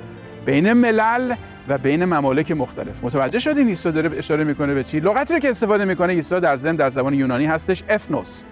بین 0.47 0.73
ملل 0.73 1.35
و 1.68 1.79
بین 1.79 2.05
ممالک 2.05 2.53
مختلف. 2.53 3.05
متوجه 3.05 3.38
شدین 3.38 3.68
عیسی 3.68 3.92
داره 3.92 4.18
اشاره 4.18 4.45
می‌کنه 4.45 4.75
به 4.75 4.85
چی؟ 4.85 5.01
لغتی 5.01 5.35
رو 5.35 5.40
که 5.40 5.51
استفاده 5.51 5.85
می‌کنه 5.85 6.12
عیسی 6.12 6.40
در 6.40 6.57
ضمن 6.57 6.77
در 6.77 6.88
زبان 6.88 7.14
یونانی 7.14 7.47
هستش 7.47 7.83
اثنوس 7.88 8.45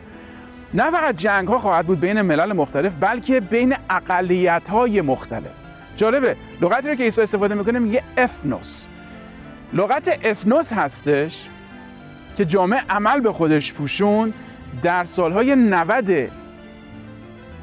نه 0.74 0.90
فقط 0.90 1.16
جنگ 1.16 1.48
ها 1.48 1.58
خواهد 1.58 1.86
بود 1.86 2.00
بین 2.00 2.22
ملل 2.22 2.52
مختلف 2.52 2.94
بلکه 3.00 3.40
بین 3.40 3.74
اقلیت 3.90 4.68
های 4.68 5.00
مختلف. 5.00 5.50
جالبه 5.96 6.36
لغتی 6.60 6.88
رو 6.88 6.94
که 6.94 7.04
عیسی 7.04 7.22
استفاده 7.22 7.54
می‌کنه 7.54 7.78
میگه 7.78 8.02
اثنوس 8.16 8.86
لغت 9.72 10.18
اثنوس 10.24 10.72
هستش 10.72 11.48
که 12.36 12.44
جامعه 12.44 12.80
عمل 12.90 13.20
به 13.20 13.32
خودش 13.32 13.72
پوشون 13.72 14.32
در 14.82 15.04
سالهای 15.04 15.54
90 15.54 16.30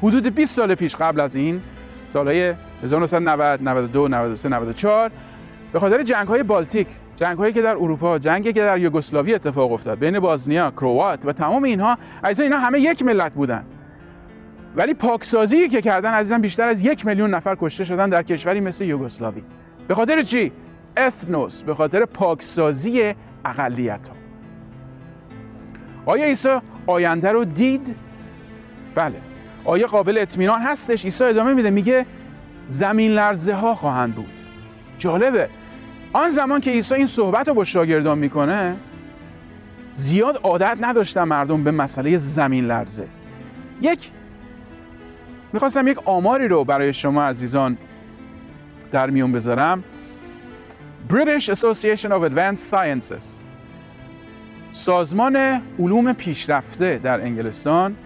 حدود 0.02 0.34
20 0.34 0.54
سال 0.54 0.74
پیش 0.74 0.96
قبل 0.96 1.20
از 1.20 1.36
این 1.36 1.62
سالهای 2.08 2.54
1990 2.82 3.62
92 3.62 4.08
93 4.08 4.48
94 4.48 5.10
به 5.72 5.80
خاطر 5.80 6.02
جنگ 6.02 6.28
های 6.28 6.42
بالتیک 6.42 6.88
جنگ 7.16 7.38
هایی 7.38 7.52
که 7.52 7.62
در 7.62 7.76
اروپا 7.76 8.18
جنگی 8.18 8.52
که 8.52 8.60
در 8.60 8.78
یوگسلاوی 8.78 9.34
اتفاق 9.34 9.72
افتاد 9.72 9.98
بین 9.98 10.20
بازنیا 10.20 10.70
کروات 10.70 11.26
و 11.26 11.32
تمام 11.32 11.62
اینها 11.62 11.98
عزیزان 12.24 12.44
اینا 12.44 12.58
همه 12.58 12.80
یک 12.80 13.02
ملت 13.02 13.32
بودن. 13.32 13.64
ولی 14.76 14.94
پاکسازی 14.94 15.68
که 15.68 15.80
کردن 15.80 16.10
عزیزان 16.10 16.40
بیشتر 16.40 16.68
از 16.68 16.80
یک 16.80 17.06
میلیون 17.06 17.34
نفر 17.34 17.56
کشته 17.60 17.84
شدن 17.84 18.08
در 18.08 18.22
کشوری 18.22 18.60
مثل 18.60 18.84
یوگسلاوی. 18.84 19.42
به 19.88 19.94
خاطر 19.94 20.22
چی؟ 20.22 20.52
اثنوس 20.96 21.62
به 21.62 21.74
خاطر 21.74 22.04
پاکسازی 22.04 23.14
اقلیت 23.44 24.08
ها 24.08 24.14
آیا 26.06 26.24
عیسی 26.24 26.58
آینده 26.86 27.32
رو 27.32 27.44
دید؟ 27.44 27.96
بله. 28.94 29.16
آیا 29.64 29.86
قابل 29.86 30.18
اطمینان 30.18 30.60
هستش؟ 30.60 31.04
عیسی 31.04 31.24
ادامه 31.24 31.54
میده 31.54 31.70
میگه 31.70 32.06
زمین 32.68 33.10
لرزه 33.10 33.54
ها 33.54 33.74
خواهند 33.74 34.14
بود. 34.14 34.32
جالبه. 34.98 35.48
آن 36.12 36.30
زمان 36.30 36.60
که 36.60 36.70
عیسی 36.70 36.94
این 36.94 37.06
صحبت 37.06 37.48
رو 37.48 37.54
با 37.54 37.64
شاگردان 37.64 38.18
می‌کنه 38.18 38.76
زیاد 39.92 40.40
عادت 40.42 40.76
نداشتن 40.80 41.24
مردم 41.24 41.64
به 41.64 41.70
مسئله 41.70 42.16
زمین 42.16 42.64
لرزه. 42.64 43.08
یک 43.80 44.10
می‌خواستم 45.52 45.88
یک 45.88 45.98
آماری 46.04 46.48
رو 46.48 46.64
برای 46.64 46.92
شما 46.92 47.22
عزیزان 47.22 47.78
در 48.92 49.10
میون 49.10 49.32
بذارم. 49.32 49.84
British 51.10 51.44
Association 51.44 52.10
of 52.10 52.30
Advanced 52.30 52.70
Sciences. 52.70 53.24
سازمان 54.72 55.36
علوم 55.78 56.12
پیشرفته 56.12 56.98
در 56.98 57.20
انگلستان 57.20 57.96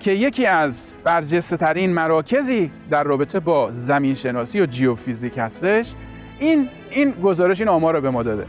که 0.00 0.12
یکی 0.12 0.46
از 0.46 0.94
برجسته 1.04 1.56
ترین 1.56 1.92
مراکزی 1.92 2.70
در 2.90 3.04
رابطه 3.04 3.40
با 3.40 3.72
زمین 3.72 4.14
شناسی 4.14 4.60
و 4.60 4.66
جیوفیزیک 4.66 5.38
هستش 5.38 5.94
این 6.42 6.68
این 6.90 7.10
گزارش 7.10 7.60
این 7.60 7.68
آمار 7.68 7.94
رو 7.94 8.00
به 8.00 8.10
ما 8.10 8.22
داده. 8.22 8.46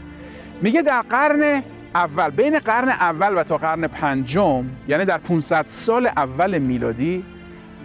میگه 0.62 0.82
در 0.82 1.02
قرن 1.02 1.62
اول 1.94 2.30
بین 2.30 2.58
قرن 2.58 2.88
اول 2.88 3.38
و 3.38 3.42
تا 3.42 3.56
قرن 3.56 3.86
پنجم 3.86 4.64
یعنی 4.88 5.04
در 5.04 5.18
500 5.18 5.66
سال 5.66 6.06
اول 6.06 6.58
میلادی 6.58 7.24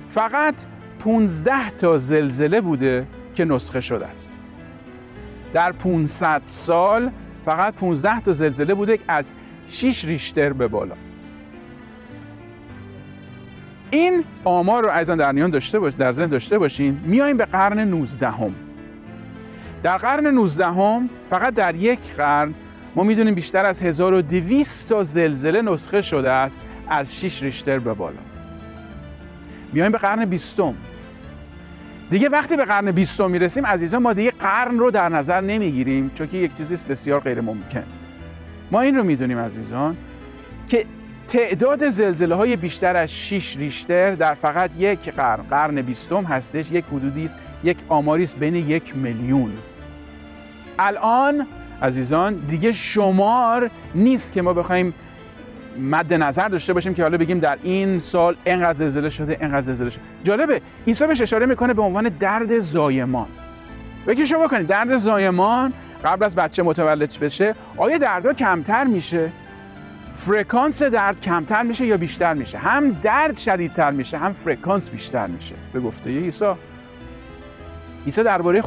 فقط 0.09 0.55
15 0.99 1.69
تا 1.69 1.97
زلزله 1.97 2.61
بوده 2.61 3.07
که 3.35 3.45
نسخه 3.45 3.81
شده 3.81 4.05
است. 4.05 4.31
در 5.53 5.71
500 5.71 6.41
سال 6.45 7.11
فقط 7.45 7.73
15 7.73 8.21
تا 8.21 8.33
زلزله 8.33 8.73
بوده 8.73 8.99
از 9.07 9.33
6 9.67 10.05
ریشتر 10.05 10.53
به 10.53 10.67
بالا. 10.67 10.95
این 13.91 14.23
آمار 14.43 14.83
رو 14.83 14.89
از 14.89 15.09
در 15.09 15.31
نیان 15.31 15.49
داشته 15.49 15.79
باش 15.79 15.93
در 15.93 16.11
ذهن 16.11 16.27
داشته 16.27 16.57
باشین. 16.57 16.99
میایم 17.05 17.37
به 17.37 17.45
قرن 17.45 17.79
19 17.79 18.29
هم. 18.29 18.68
در 19.83 19.97
قرن 19.97 20.27
19 20.27 20.65
هم 20.65 21.09
فقط 21.29 21.53
در 21.53 21.75
یک 21.75 21.99
قرن 22.17 22.53
ما 22.95 23.03
می‌دونیم 23.03 23.35
بیشتر 23.35 23.65
از 23.65 23.81
1200 23.81 24.89
تا 24.89 25.03
زلزله 25.03 25.61
نسخه 25.61 26.01
شده 26.01 26.31
است 26.31 26.61
از 26.87 27.15
6 27.15 27.43
ریشتر 27.43 27.79
به 27.79 27.93
بالا. 27.93 28.19
میایم 29.73 29.91
به 29.91 29.97
قرن 29.97 30.25
20 30.25 30.59
دیگه 32.09 32.29
وقتی 32.29 32.57
به 32.57 32.65
قرن 32.65 32.91
20 32.91 33.21
می‌رسیم 33.21 33.65
عزیزان 33.65 34.01
ما 34.01 34.13
دیگه 34.13 34.31
قرن 34.31 34.79
رو 34.79 34.91
در 34.91 35.09
نظر 35.09 35.41
نمی‌گیریم 35.41 36.11
چون 36.15 36.27
که 36.27 36.37
یک 36.37 36.53
چیزی 36.53 36.85
بسیار 36.89 37.19
غیر 37.19 37.41
ممکن. 37.41 37.83
ما 38.71 38.81
این 38.81 38.95
رو 38.95 39.03
می‌دونیم 39.03 39.37
عزیزان 39.37 39.97
که 40.67 40.85
تعداد 41.27 41.89
زلزله 41.89 42.35
های 42.35 42.55
بیشتر 42.55 42.95
از 42.95 43.11
6 43.11 43.57
ریشتر 43.57 44.15
در 44.15 44.33
فقط 44.33 44.77
یک 44.77 45.09
قرن 45.09 45.43
قرن 45.49 45.81
بیستم 45.81 46.23
هستش 46.23 46.71
یک 46.71 46.85
حدودی 46.85 47.25
است 47.25 47.39
یک 47.63 47.77
آماری 47.89 48.23
است 48.23 48.35
بین 48.35 48.55
یک 48.55 48.97
میلیون. 48.97 49.51
الان 50.79 51.47
عزیزان 51.81 52.33
دیگه 52.47 52.71
شمار 52.71 53.69
نیست 53.95 54.33
که 54.33 54.41
ما 54.41 54.53
بخوایم 54.53 54.93
مد 55.79 56.13
نظر 56.13 56.47
داشته 56.47 56.73
باشیم 56.73 56.93
که 56.93 57.01
حالا 57.03 57.17
بگیم 57.17 57.39
در 57.39 57.57
این 57.63 57.99
سال 57.99 58.35
انقدر 58.45 58.77
زلزله 58.77 59.09
شده 59.09 59.37
انقدر 59.41 59.61
زلزله 59.61 59.89
شده. 59.89 60.01
جالبه 60.23 60.61
عیسی 60.87 61.07
بهش 61.07 61.21
اشاره 61.21 61.45
می‌کنه 61.45 61.73
به 61.73 61.81
عنوان 61.81 62.09
درد 62.19 62.59
زایمان. 62.59 63.27
فکرشو 64.05 64.39
بکنید 64.39 64.67
درد 64.67 64.97
زایمان 64.97 65.73
قبل 66.05 66.25
از 66.25 66.35
بچه 66.35 66.63
متولد 66.63 67.19
بشه 67.21 67.55
آیا 67.77 67.97
دردها 67.97 68.33
کمتر 68.33 68.83
میشه؟ 68.83 69.31
فرکانس 70.15 70.83
درد 70.83 71.21
کمتر 71.21 71.63
میشه 71.63 71.85
یا 71.85 71.97
بیشتر 71.97 72.33
میشه؟ 72.33 72.57
هم 72.57 72.91
درد 72.91 73.37
شدیدتر 73.37 73.91
میشه 73.91 74.17
هم 74.17 74.33
فرکانس 74.33 74.89
بیشتر 74.89 75.27
میشه. 75.27 75.55
به 75.73 75.79
گفته 75.79 76.09
عیسی. 76.09 76.45
عیسی 78.09 78.23
درباره 78.23 78.61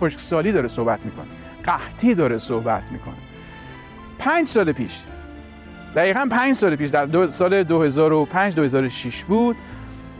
خشکسالی 0.00 0.52
داره 0.52 0.68
صحبت 0.68 1.00
می‌کنه. 1.04 1.26
قحطی 1.64 2.14
داره 2.14 2.38
صحبت 2.38 2.92
می‌کنه. 2.92 3.14
پنج 4.18 4.46
سال 4.46 4.72
پیش 4.72 4.98
دقیقا 5.96 6.28
پنج 6.30 6.54
سال 6.54 6.76
پیش 6.76 6.90
در 6.90 7.28
سال 7.28 7.62
2005 7.62 8.54
2006 8.54 9.24
بود. 9.24 9.56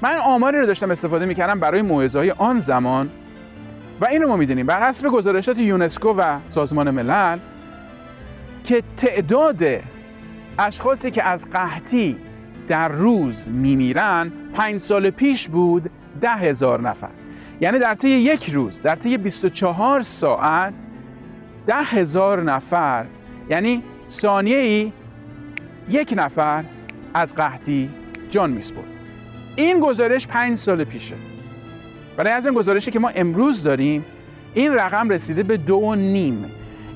من 0.03 0.17
آماری 0.17 0.59
رو 0.59 0.67
داشتم 0.67 0.91
استفاده 0.91 1.27
می‌کردم 1.27 1.61
برای 1.61 1.83
موعظه 1.83 2.35
آن 2.39 2.61
زمان. 2.61 3.11
و 4.01 4.07
این 4.07 4.23
رو 4.23 4.29
ما 4.29 4.37
می‌دونیم 4.37 4.67
بر 4.67 4.89
حسب 4.89 5.09
گزارشات 5.09 5.59
یونسکو 5.59 6.09
و 6.09 6.39
سازمان 6.47 6.91
ملل 6.91 7.39
که 8.65 8.83
تعداد 8.97 9.63
اشخاصی 10.59 11.11
که 11.11 11.23
از 11.23 11.51
قحطی 11.51 12.17
در 12.69 12.89
روز 12.89 13.49
میمیرن 13.49 14.33
پنج 14.55 14.81
سال 14.81 15.11
پیش 15.11 15.49
بود 15.49 15.91
ده 16.21 16.31
هزار 16.31 16.81
نفر. 16.81 17.22
یعنی 17.63 17.79
در 17.79 17.95
طی 17.95 18.09
یک 18.09 18.51
روز 18.51 18.83
در 18.83 18.95
طی 18.95 19.19
24 19.19 20.01
ساعت 20.01 20.75
ده 21.67 21.75
هزار 21.75 22.43
نفر 22.43 23.07
یعنی 23.51 23.83
ثانیه 24.09 24.57
ای 24.57 24.93
یک 25.89 26.15
نفر 26.17 26.65
از 27.15 27.35
قحطی 27.35 27.91
جان 28.31 28.51
میسپرد. 28.51 28.85
این 29.57 29.81
گزارش 29.81 30.27
پنج 30.27 30.59
سال 30.59 30.85
پیشه. 30.85 31.17
برای 32.17 32.33
از 32.33 32.47
این 32.47 32.55
گزارشی 32.55 32.91
که 32.91 32.99
ما 32.99 33.09
امروز 33.09 33.63
داریم 33.63 34.05
این 34.55 34.73
رقم 34.73 35.09
رسیده 35.09 35.43
به 35.43 35.57
دو 35.57 35.77
و 35.77 35.95
نیم. 35.95 36.45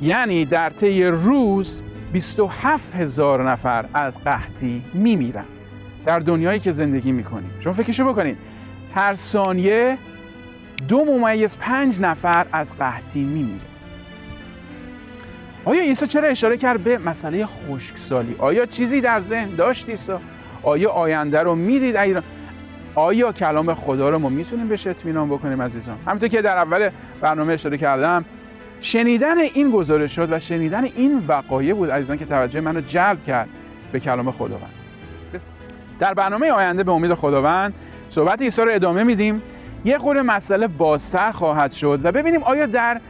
یعنی 0.02 0.44
در 0.44 0.70
طی 0.70 1.04
روز 1.04 1.82
27 2.12 2.94
هزار 2.94 3.50
نفر 3.50 3.84
از 3.94 4.18
قحطی 4.18 4.82
میمیرن. 4.94 5.44
در 6.06 6.18
دنیایی 6.18 6.60
که 6.60 6.70
زندگی 6.70 7.12
می‌کنیم. 7.12 7.50
شما 7.60 7.72
فکرشو 7.72 8.04
بکنید. 8.04 8.38
هر 8.94 9.14
ثانیه 9.14 9.98
دو 10.88 11.04
ممیز 11.04 11.58
پنج 11.58 12.00
نفر 12.00 12.46
از 12.52 12.72
قحطی 12.78 13.24
میمیره. 13.24 13.60
آیا 15.64 15.82
عیسی 15.82 16.06
چرا 16.06 16.28
اشاره 16.28 16.56
کرد 16.56 16.80
به 16.80 16.98
مسئله 16.98 17.46
خشکسالی؟ 17.46 18.36
آیا 18.38 18.66
چیزی 18.66 19.00
در 19.00 19.20
ذهن 19.20 19.54
داشت 19.54 19.88
عیسی؟ 19.88 20.12
آیا 20.62 20.90
آینده 20.90 21.42
رو 21.42 21.54
می‌دید؟ 21.54 22.22
آیا 22.94 23.32
کلام 23.32 23.74
خدا 23.74 24.10
رو 24.10 24.18
ما 24.18 24.28
می‌تونیم 24.28 24.68
بهش 24.68 24.86
اطمینان 24.86 25.28
بکنیم 25.28 25.62
عزیزان؟ 25.62 25.98
همونطور 26.06 26.28
که 26.28 26.42
در 26.42 26.56
اول 26.56 26.90
برنامه 27.20 27.52
اشاره 27.52 27.78
کردم 27.78 28.24
شنیدن 28.80 29.38
این 29.38 29.70
گزارشات 29.70 30.28
و 30.32 30.40
شنیدن 30.40 30.84
این 30.84 31.22
وقایع 31.28 31.74
بود 31.74 31.90
عزیزان 31.90 32.18
که 32.18 32.26
توجه 32.26 32.60
منو 32.60 32.80
جلب 32.80 33.24
کرد 33.24 33.48
به 33.92 34.00
کلام 34.00 34.30
خداوند. 34.30 34.72
در 35.98 36.14
برنامه 36.14 36.50
آینده 36.50 36.84
به 36.84 36.92
امید 36.92 37.14
خداوند 37.14 37.74
صحبت 38.10 38.42
عیسی 38.42 38.62
رو 38.62 38.68
ادامه 38.72 39.04
میدیم. 39.04 39.42
یه 39.86 39.98
خورده 39.98 40.22
مسئله 40.22 40.68
بازتر 40.68 41.32
خواهد 41.32 41.72
شد 41.72 42.00
و 42.04 42.12
ببینیم 42.12 42.42
آیا 42.42 42.66
در 42.66 43.00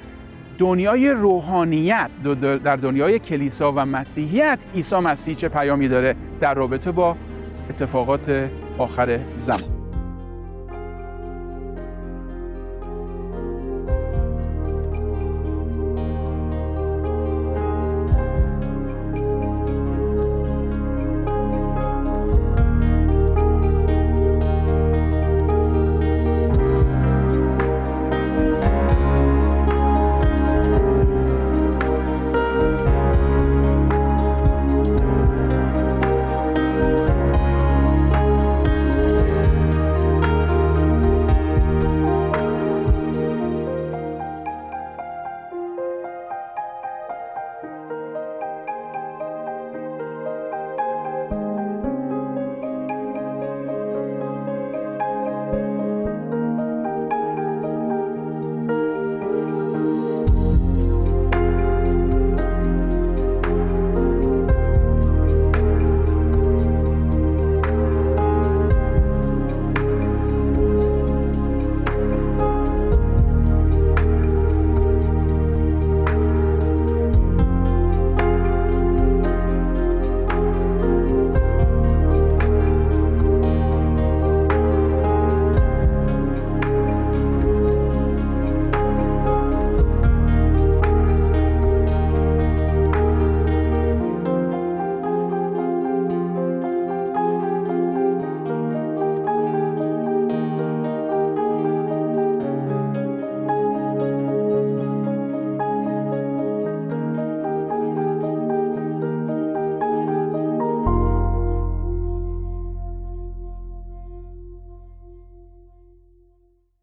دنیای 0.58 1.10
روحانیت 1.10 2.10
در 2.64 2.76
دنیای 2.76 3.18
کلیسا 3.18 3.72
و 3.72 3.80
مسیحیت 3.80 4.64
عیسی 4.74 4.96
مسیح 4.96 5.34
چه 5.34 5.48
پیامی 5.48 5.88
داره 5.88 6.16
در 6.40 6.54
رابطه 6.54 6.92
با 6.92 7.16
اتفاقات 7.70 8.50
آخر 8.78 9.20
زمان؟ 9.36 9.75